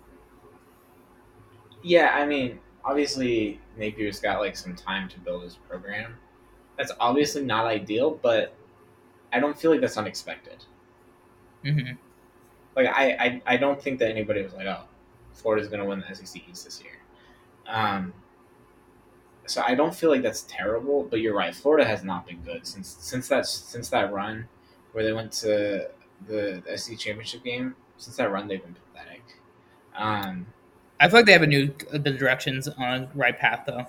[1.83, 6.16] Yeah, I mean, obviously Napier's got like some time to build his program.
[6.77, 8.55] That's obviously not ideal, but
[9.33, 10.64] I don't feel like that's unexpected.
[11.64, 11.93] hmm
[12.74, 14.83] Like I, I, I don't think that anybody was like, oh,
[15.33, 16.93] Florida's going to win the SEC East this year.
[17.66, 18.12] Um,
[19.47, 21.05] so I don't feel like that's terrible.
[21.05, 24.49] But you're right, Florida has not been good since since that since that run
[24.97, 25.88] where they went to
[26.26, 27.74] the, the SEC championship game.
[27.99, 29.22] Since that run, they've been pathetic.
[29.94, 30.47] Um,
[30.99, 33.84] I feel like they have a new the directions on right path, though.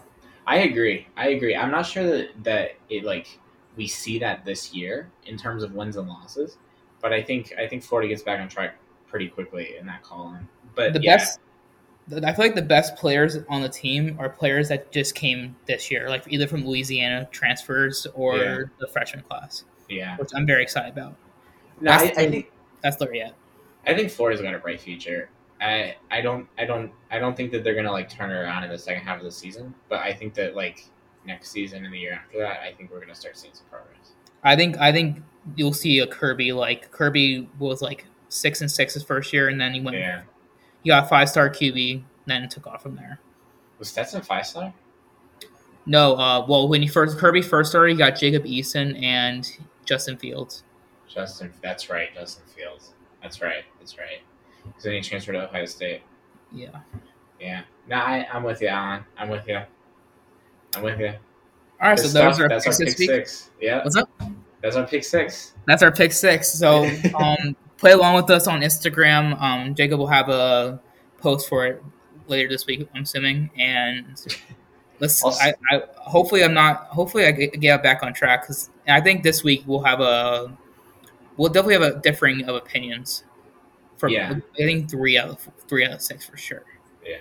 [0.46, 1.08] I agree.
[1.16, 1.56] I agree.
[1.56, 3.40] I'm not sure that that it like
[3.78, 6.58] we see that this year in terms of wins and losses,
[7.02, 8.76] but I think I think Florida gets back on track
[9.08, 10.50] pretty quickly in that column.
[10.76, 11.40] But The yeah, best.
[12.12, 15.90] I feel like the best players on the team are players that just came this
[15.90, 18.58] year, like either from Louisiana transfers or Yeah.
[18.80, 20.18] the freshman class, yeah.
[20.18, 21.16] which I'm very excited about.
[21.82, 23.34] No, I, That's I the- think That's Laureate.
[23.86, 25.30] I think Florida's got a bright future.
[25.62, 28.64] I I don't I don't I don't think that they're gonna like turn it around
[28.64, 30.86] in the second half of the season, but I think that like
[31.26, 34.12] next season and the year after that, I think we're gonna start seeing some progress.
[34.44, 35.20] I think I think
[35.56, 39.60] you'll see a Kirby like Kirby was like six and six his first year, and
[39.60, 40.22] then he went Yeah.
[40.84, 43.20] he got five star QB, then it took off from there.
[43.80, 44.74] Was Stetson five star?
[45.86, 49.50] No, uh, well when he first Kirby first started, he got Jacob Eason and
[49.88, 50.64] Justin Fields.
[51.08, 52.94] Justin that's right, Justin Fields.
[53.24, 54.22] That's right, that's right.
[54.66, 56.02] Because then he transferred to Ohio State.
[56.52, 56.70] Yeah.
[57.40, 57.62] Yeah.
[57.88, 59.04] No, I, I'm with you, Alan.
[59.18, 59.60] I'm with you.
[60.76, 61.14] I'm with you.
[61.82, 62.40] All right, so those stuff.
[62.40, 63.10] are That's picks our pick week.
[63.10, 63.52] six.
[63.62, 64.10] Yeah, What's up?
[64.62, 65.54] that's our pick six.
[65.66, 66.50] That's our pick six.
[66.52, 66.84] So
[67.20, 69.40] um, play along with us on Instagram.
[69.42, 70.82] Um, Jacob will have a
[71.20, 71.84] post for it
[72.28, 74.18] later this week, I'm assuming, and
[75.00, 75.24] let's.
[75.24, 76.88] I, I hopefully I'm not.
[76.88, 80.56] Hopefully I get, get back on track because I think this week we'll have a.
[81.38, 83.24] We'll definitely have a differing of opinions.
[83.98, 84.36] For Yeah.
[84.54, 86.64] I think three out of three out of six for sure.
[87.06, 87.18] Yeah,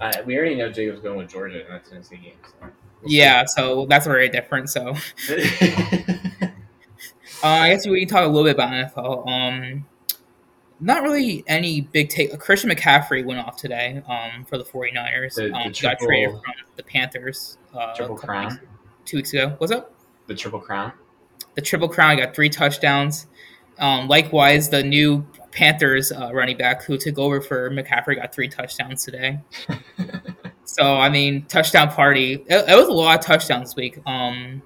[0.00, 2.34] uh, we already know Jacob's going with Georgia in that Tennessee game.
[2.44, 3.16] So we'll see.
[3.16, 4.68] Yeah, so that's very different.
[4.70, 4.94] So uh,
[7.42, 9.26] I guess we can talk a little bit about NFL.
[9.26, 9.86] Um,
[10.80, 12.36] not really any big take.
[12.38, 15.34] Christian McCaffrey went off today um, for the 49ers.
[15.34, 16.42] The- the um, he got traded from
[16.76, 18.48] the Panthers uh, Triple crown.
[18.50, 18.62] weeks-
[19.04, 19.54] two weeks ago.
[19.58, 19.92] What's up?
[20.26, 20.92] the Triple Crown.
[21.54, 23.26] The Triple Crown got three touchdowns.
[23.78, 28.48] Um, likewise, the new Panthers uh, running back who took over for McCaffrey got three
[28.48, 29.40] touchdowns today.
[30.66, 32.32] So I mean, touchdown party.
[32.48, 33.98] It, it was a lot of touchdowns this week.
[34.06, 34.62] Um,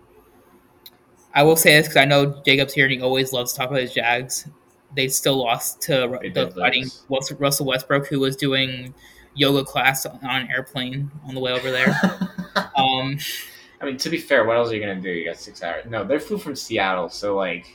[1.34, 3.68] I will say this because I know Jacob's here and he always loves to talk
[3.70, 4.48] about his Jags.
[4.94, 6.86] They still lost to the fighting.
[7.38, 8.94] Russell Westbrook, who was doing
[9.34, 11.88] yoga class on an airplane on the way over there.
[12.76, 13.18] um,
[13.80, 15.10] I mean, to be fair, what else are you gonna do?
[15.10, 15.84] You got six hours.
[15.88, 17.66] No, they flew from Seattle, so like,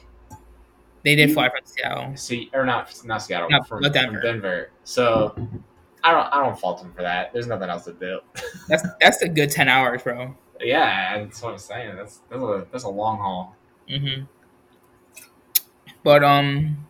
[1.04, 2.18] they did fly from Seattle.
[2.18, 4.22] see, or not, not Seattle, No, from, but from Denver.
[4.22, 4.72] Denver.
[4.84, 5.34] So,
[6.04, 7.32] I don't, I don't fault them for that.
[7.32, 8.20] There's nothing else to do.
[8.68, 10.36] That's that's a good ten hours, bro.
[10.62, 11.96] yeah, that's what I'm saying.
[11.96, 13.56] That's that's a that's a long haul.
[13.90, 14.24] hmm
[16.04, 16.86] But um,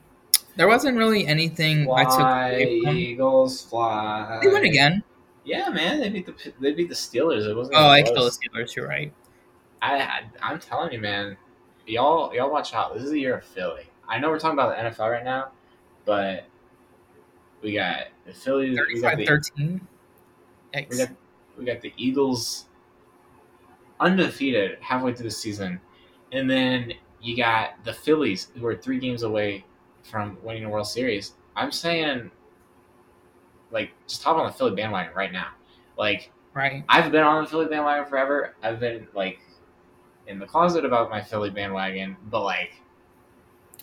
[0.55, 2.95] there wasn't really anything I took away from.
[2.97, 4.39] Eagles, fly.
[4.41, 5.03] They win again.
[5.45, 7.47] Yeah, man, they beat the they beat the Steelers.
[7.49, 7.77] It wasn't.
[7.77, 8.75] Oh, I killed the Steelers.
[8.75, 9.11] You're right.
[9.81, 11.35] I, I I'm telling you, man,
[11.85, 12.93] y'all y'all watch out.
[12.93, 13.83] This is the year of Philly.
[14.07, 15.51] I know we're talking about the NFL right now,
[16.05, 16.45] but
[17.61, 18.77] we got the Phillies.
[18.93, 19.87] We got 35 the, 13.
[20.73, 20.97] we Yikes.
[20.97, 21.09] got
[21.57, 22.65] we got the Eagles
[23.99, 25.81] undefeated halfway through the season,
[26.31, 29.65] and then you got the Phillies who are three games away
[30.03, 31.33] from winning the World Series.
[31.55, 32.29] I'm saying,
[33.71, 35.47] like, just hop on the Philly bandwagon right now.
[35.97, 36.83] Like, Right.
[36.87, 38.53] I've been on the Philly bandwagon forever.
[38.61, 39.39] I've been like
[40.27, 42.73] in the closet about my Philly bandwagon, but like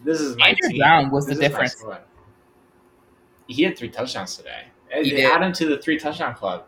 [0.05, 0.79] this is my Andrew team.
[0.79, 1.85] Brown was the This is my difference.
[3.49, 4.67] He had three touchdowns today.
[4.93, 5.25] He did.
[5.25, 6.65] Add him to the three touchdown club.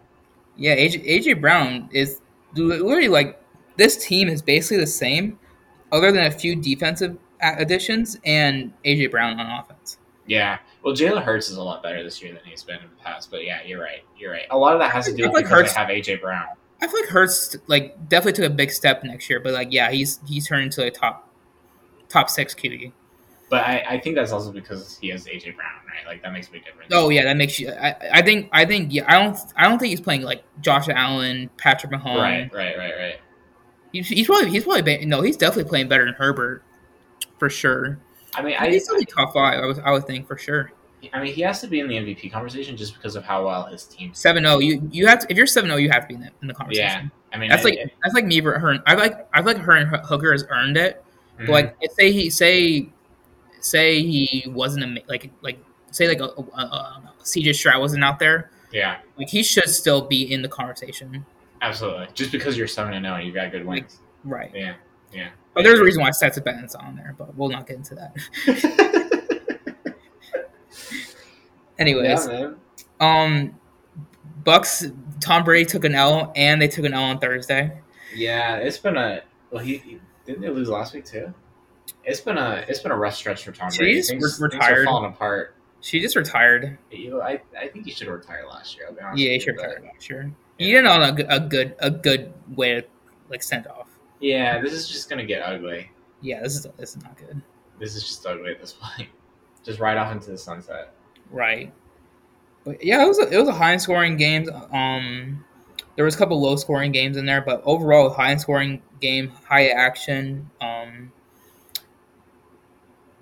[0.56, 2.20] Yeah, AJ, AJ Brown is
[2.54, 3.40] literally like
[3.76, 5.38] this team is basically the same,
[5.92, 9.98] other than a few defensive a- additions and AJ Brown on offense.
[10.26, 10.58] Yeah.
[10.82, 13.30] Well, Jalen Hurts is a lot better this year than he's been in the past.
[13.30, 14.04] But yeah, you're right.
[14.16, 14.46] You're right.
[14.50, 16.46] A lot of that has to do with like Hurts- they have AJ Brown.
[16.80, 19.90] I feel like Hurts like definitely took a big step next year, but like yeah,
[19.90, 21.28] he's he's turned into a top
[22.08, 22.92] top six QB.
[23.48, 26.06] But I, I think that's also because he has AJ Brown, right?
[26.06, 26.90] Like that makes a big difference.
[26.92, 27.70] Oh yeah, that makes you.
[27.70, 29.04] I, I think I think yeah.
[29.06, 32.16] I don't I don't think he's playing like Josh Allen, Patrick Mahomes.
[32.16, 33.20] Right, right, right, right.
[33.92, 35.20] He's, he's probably he's probably be- no.
[35.20, 36.64] He's definitely playing better than Herbert,
[37.42, 37.98] for sure.
[38.36, 39.58] I mean, I, he's only top five.
[39.60, 40.70] I would I would think for sure.
[41.12, 43.64] I mean, he has to be in the MVP conversation just because of how well
[43.66, 44.14] his team.
[44.14, 44.60] Seven zero.
[44.60, 46.46] You you have to, if you're seven zero, you have to be in the, in
[46.46, 47.10] the Yeah, conversation.
[47.32, 48.38] I mean, That's I- like that's like me.
[48.38, 51.04] ver- Her, I like I like Hendon Hooker has earned it.
[51.40, 51.46] Mhm.
[51.46, 52.88] But like say he say
[53.60, 55.58] say he wasn't a, like like
[55.90, 58.52] say like a, a, a, CJ Stroud wasn't out there.
[58.72, 61.26] yeah, Like he should still be in the conversation.
[61.60, 62.06] absolutely.
[62.14, 63.98] Just because you're seven and zero and you've got good wins.
[64.24, 64.52] Right.
[64.54, 64.74] Yeah,
[65.12, 65.30] yeah.
[65.54, 68.16] But there's a reason why Stetson Bennett's on there, but we'll not get into that.
[71.78, 72.52] Anyways, yeah,
[73.00, 73.54] um,
[74.44, 74.86] Bucks.
[75.20, 77.72] Tom Brady took an L, and they took an L on Thursday.
[78.14, 79.22] Yeah, it's been a.
[79.50, 81.32] Well, he, he didn't they lose last week too.
[82.04, 83.94] It's been a it's been a rough stretch for Tom She's Brady.
[83.94, 84.78] re- Things, things retired.
[84.78, 85.54] are falling apart.
[85.80, 86.78] She just retired.
[86.90, 88.86] You know, I I think he should have retired last year.
[88.88, 89.22] I'll be honest.
[89.22, 90.30] Yeah, he should retire last year.
[90.58, 92.84] He didn't on a, a good a good way to
[93.28, 93.81] like send off.
[94.22, 95.90] Yeah, this is just gonna get ugly.
[96.22, 97.42] Yeah, this is this is not good.
[97.78, 99.08] This is just ugly at this point.
[99.64, 100.92] Just right off into the sunset.
[101.30, 101.72] Right.
[102.64, 104.48] But yeah, it was a, it was a high scoring game.
[104.72, 105.44] Um,
[105.94, 109.68] there was a couple low scoring games in there, but overall, high scoring game, high
[109.68, 110.50] action.
[110.60, 111.12] Um,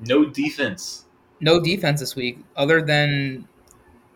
[0.00, 1.04] No defense.
[1.40, 3.46] no defense this week, other than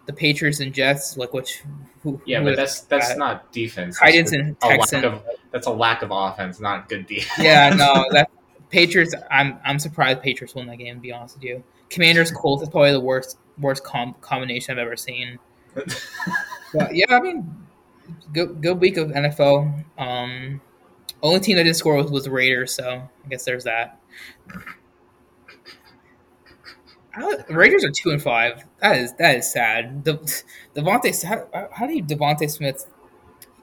[0.06, 1.62] the Patriots and Jets, like which.
[2.02, 3.98] Who, Yeah, who but that's that's uh, not defense.
[3.98, 5.04] Titans and a lack Texans.
[5.04, 7.38] of that's a lack of offense, not good defense.
[7.38, 8.30] Yeah, no, that
[8.70, 9.14] Patriots.
[9.30, 10.96] I'm I'm surprised Patriots won that game.
[10.96, 14.78] To be honest with you, Commanders Colts is probably the worst worst com- combination I've
[14.78, 15.38] ever seen.
[16.74, 17.54] But yeah, I mean,
[18.32, 19.84] good good week of NFL.
[19.96, 20.60] Um,
[21.22, 24.00] only team that didn't score was, was the Raiders, so I guess there's that.
[27.16, 28.64] I- Raiders are two and five.
[28.80, 30.04] That is that is sad.
[30.04, 30.14] The
[30.74, 32.86] Devontae, how, how do you DeVonta Smith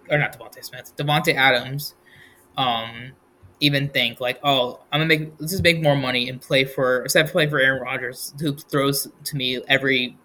[0.09, 1.95] or not DeVonta Smith, Davante Adams,
[2.57, 3.13] um,
[3.59, 7.03] even think like, oh, I'm gonna make let's just make more money and play for
[7.03, 10.17] instead of play for Aaron Rodgers, who throws to me every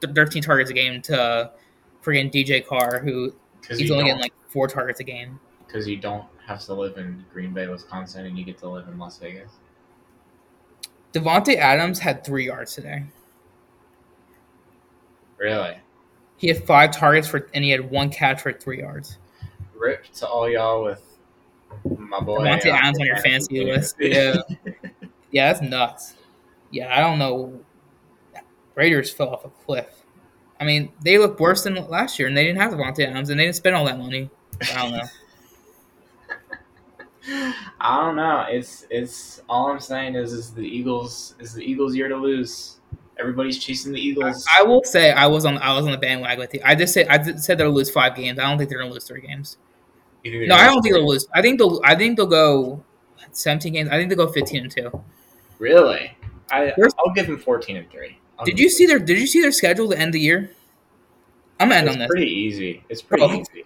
[0.00, 1.50] 13 targets a game to
[2.02, 3.34] friggin' DJ Carr, who
[3.68, 5.40] he's only getting like four targets a game.
[5.66, 8.86] Because you don't have to live in Green Bay, Wisconsin, and you get to live
[8.88, 9.50] in Las Vegas.
[11.14, 13.04] Davante Adams had three yards today.
[15.38, 15.76] Really?
[16.36, 19.18] He had five targets for, and he had one catch for three yards.
[19.76, 21.02] Rip to all y'all with
[21.84, 22.40] my boy.
[22.40, 23.96] Davante uh, Adams on your fantasy list.
[23.98, 24.36] Yeah,
[25.30, 26.14] yeah, that's nuts.
[26.70, 27.60] Yeah, I don't know.
[28.74, 30.02] Raiders fell off a cliff.
[30.58, 33.38] I mean, they look worse than last year, and they didn't have Davante Adams, and
[33.38, 34.30] they didn't spend all that money.
[34.72, 35.04] I don't know.
[37.28, 38.44] I don't know.
[38.48, 42.76] It's it's all I'm saying is is the Eagles is the Eagles year to lose.
[43.18, 44.44] Everybody's chasing the Eagles.
[44.58, 46.60] I will say I was on I was on the bandwagon with you.
[46.64, 48.38] I just said I did, said they'll lose five games.
[48.38, 49.56] I don't think they're gonna lose three games.
[50.22, 51.26] You think they're No, I don't think they'll lose.
[51.34, 52.82] I think they'll I think they'll go
[53.32, 53.88] seventeen games.
[53.90, 55.02] I think they'll go fifteen and two.
[55.58, 56.16] Really?
[56.50, 58.18] I I'll give them fourteen and three.
[58.38, 60.50] I'll Did you see their Did you see their schedule to end the year?
[61.60, 62.08] I'm gonna end It's on this.
[62.08, 62.82] pretty easy.
[62.88, 63.32] It's pretty Oh.
[63.32, 63.64] easy.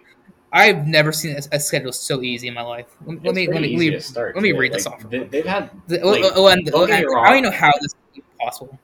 [0.52, 2.86] I've never seen a, a schedule so easy in my life.
[3.04, 4.34] Let, let me let me let me, start.
[4.34, 5.10] let me read this Like, off.
[5.10, 5.70] They, they've had.
[5.86, 7.24] the- like, oh, oh, and, don't oh, get me and I wrong.
[7.26, 8.78] don't even know how this is possible.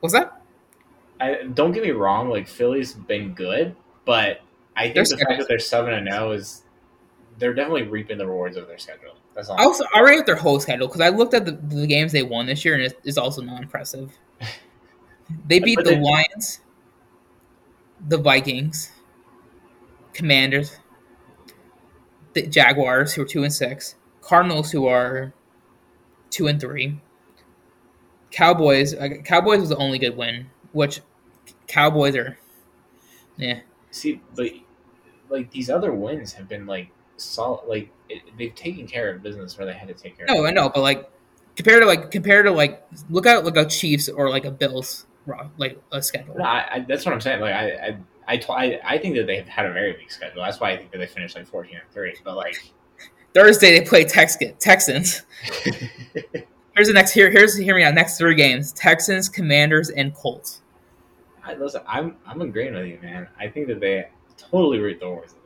[0.00, 0.40] What's that?
[1.20, 2.28] I, don't get me wrong.
[2.30, 4.40] Like Philly's been good, but
[4.74, 6.62] I think the fact that they're seven and zero is
[7.38, 9.14] they're definitely reaping the rewards of their schedule.
[9.34, 9.60] That's all.
[9.60, 12.22] I also I have their whole schedule because I looked at the, the games they
[12.22, 14.12] won this year and it's, it's also not impressive.
[15.46, 16.60] They beat the they- Lions,
[18.06, 18.90] the Vikings,
[20.12, 20.76] Commanders,
[22.34, 25.32] the Jaguars who are two and six, Cardinals who are
[26.30, 27.00] two and three,
[28.30, 28.94] Cowboys.
[28.94, 31.00] uh, Cowboys was the only good win, which
[31.66, 32.38] Cowboys are.
[33.36, 33.60] Yeah,
[33.90, 34.50] See, but
[35.28, 37.66] like these other wins have been like solid.
[37.66, 40.26] Like it, they've taken care of business where they had to take care.
[40.28, 41.10] no, of I know, but like
[41.56, 45.06] compared to like compared to like look at like a Chiefs or like a Bills
[45.56, 46.36] like a schedule.
[46.36, 47.40] No, I, I, that's what I'm saying.
[47.40, 47.96] Like I, I,
[48.28, 50.42] I, t- I, I think that they've had a very weak schedule.
[50.42, 52.14] That's why I think that they finished like 14 and three.
[52.24, 52.72] But like,
[53.34, 55.22] Thursday they play Tex- Texans.
[56.74, 57.30] Here's the next here.
[57.30, 57.94] Here's hear me out.
[57.94, 60.62] Next three games: Texans, Commanders, and Colts.
[61.44, 63.28] I, listen, I'm, I'm agreeing with you, man.
[63.38, 65.38] I think that they totally reaped the rewards of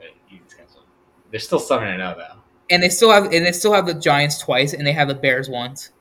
[0.47, 0.83] schedule.
[1.31, 2.41] They're still seven and zero though.
[2.71, 5.15] And they still have and they still have the Giants twice, and they have the
[5.15, 5.93] Bears once.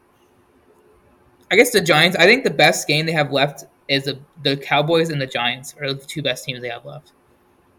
[1.51, 2.17] I guess the Giants.
[2.17, 5.75] I think the best game they have left is the the Cowboys and the Giants
[5.79, 7.11] are the two best teams they have left.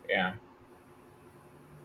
[0.09, 0.35] Yeah.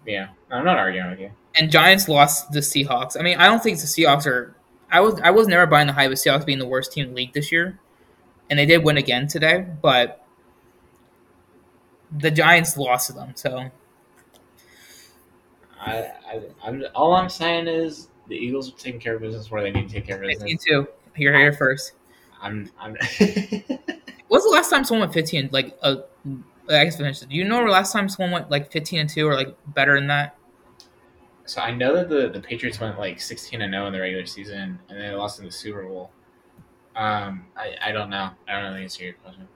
[0.05, 1.31] Yeah, I'm not arguing with you.
[1.55, 3.19] And Giants lost the Seahawks.
[3.19, 4.55] I mean, I don't think the Seahawks are.
[4.91, 7.09] I was I was never buying the hype of Seahawks being the worst team in
[7.11, 7.79] the league this year,
[8.49, 9.65] and they did win again today.
[9.81, 10.25] But
[12.11, 13.69] the Giants lost to them, so
[15.79, 19.61] I, I, I'm all I'm saying is the Eagles are taking care of business where
[19.61, 20.65] they need to take care of 15 business.
[20.65, 20.87] too.
[21.15, 21.93] You're here first.
[22.41, 22.95] I'm, I'm.
[24.27, 25.49] When's the last time someone went 15?
[25.51, 25.97] Like, uh,
[26.69, 27.19] I guess finish.
[27.19, 29.95] Do you know the last time someone went like 15 and two or like better
[29.95, 30.37] than that?
[31.51, 34.25] so I know that the, the Patriots went like 16 and 0 in the regular
[34.25, 36.11] season, and they lost in the Super Bowl.
[36.95, 38.29] Um, I, I don't know.
[38.47, 39.47] I don't know the answer to your question.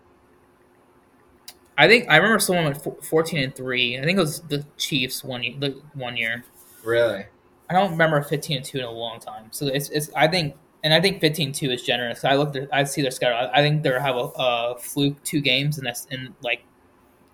[1.78, 3.98] I think I remember someone went 14 and three.
[3.98, 5.56] I think it was the Chiefs one year.
[5.58, 6.44] The one year.
[6.84, 7.26] Really?
[7.70, 9.48] I don't remember 15 and two in a long time.
[9.52, 10.56] So it's, it's I think
[10.86, 12.24] and I think 15 2 is generous.
[12.24, 13.36] I look, I see their schedule.
[13.38, 16.64] I, I think they'll have a, a fluke two games and that's and like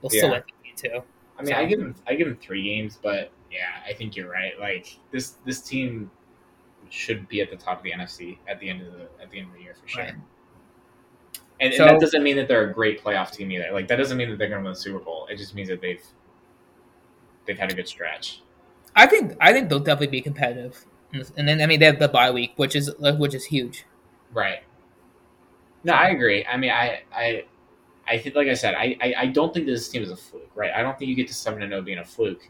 [0.01, 0.41] they'll still Yeah.
[0.63, 1.03] win 15 2.
[1.37, 4.15] I mean, So- I give them I give them three games, but yeah, I think
[4.15, 4.53] you're right.
[4.59, 6.09] Like this this team
[6.89, 9.39] should be at the top of the NFC at the end of the at the
[9.39, 10.03] end of the year for sure.
[10.03, 10.13] Right.
[11.59, 13.69] And, So- and that doesn't mean that they're a great playoff team either.
[13.73, 15.27] Like that doesn't mean that they're going to win the Super Bowl.
[15.29, 16.03] It just means that they've
[17.45, 18.41] they've had a good stretch.
[18.95, 20.85] I think I think they'll definitely be competitive.
[21.13, 23.85] And then I mean they have the bye week, which is uh, which is huge.
[24.33, 24.63] Right.
[25.83, 26.45] No, I agree.
[26.45, 27.45] I mean, I I
[28.07, 30.51] I think, like I said, I, I I don't think this team is a fluke.
[30.55, 30.71] Right.
[30.75, 32.49] I don't think you get to seven and zero being a fluke.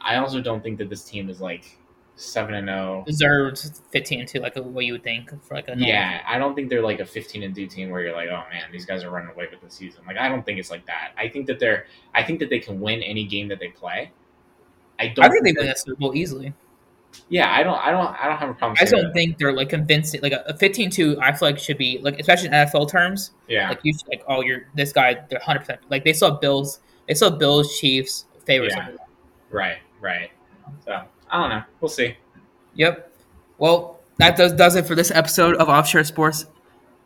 [0.00, 1.78] I also don't think that this team is like
[2.18, 3.04] seven and oh.
[3.10, 3.50] zero.
[3.50, 6.68] Deserved 15 2, like what you would think for like a Yeah, I don't think
[6.68, 9.10] they're like a 15 and 2 team where you're like, oh man, these guys are
[9.10, 10.02] running away with the season.
[10.06, 11.12] Like, I don't think it's like that.
[11.16, 14.12] I think that they're, I think that they can win any game that they play.
[14.98, 15.24] I don't.
[15.24, 16.52] I think they win that- Super Bowl easily.
[17.30, 18.76] Yeah, I don't, I don't, I don't have a problem.
[18.78, 19.14] I just don't that.
[19.14, 20.20] think they're like convincing.
[20.22, 23.32] Like a 15 2, I feel like should be like, especially in NFL terms.
[23.48, 25.14] Yeah, Like you should, like, oh, you're this guy.
[25.28, 25.58] They're 100.
[25.60, 28.74] percent Like they saw Bills, they saw Bills, Chiefs favorites.
[28.76, 28.92] Yeah.
[29.50, 30.30] right, right.
[30.84, 31.62] So I don't know.
[31.80, 32.16] We'll see.
[32.74, 33.12] Yep.
[33.58, 36.46] Well, that does does it for this episode of Offshore Sports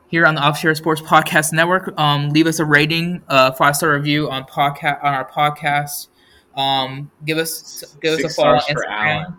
[0.09, 1.99] here on the Offshore Sports Podcast Network.
[1.99, 6.09] Um, leave us a rating, uh, five star review on podcast on our podcast.
[6.57, 9.39] Um, give us give us Six a follow on Instagram.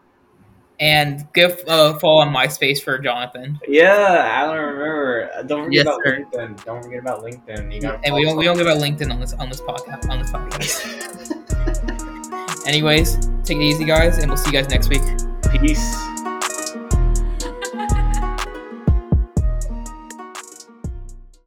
[0.84, 3.58] And give a follow on MySpace for Jonathan.
[3.70, 4.58] Yeah, Alan.
[4.60, 6.20] Remember, uh, don't forget Yes, about sir.
[6.20, 6.66] LinkedIn.
[6.66, 7.74] Don't forget about LinkedIn.
[7.74, 8.02] You got.
[8.04, 10.30] And we don't we don't give out LinkedIn on this on this podcast on this
[10.30, 10.84] podcast.
[12.68, 13.16] Anyways,
[13.46, 15.02] take it easy, guys, and we'll see you guys next week.
[15.62, 15.96] Peace.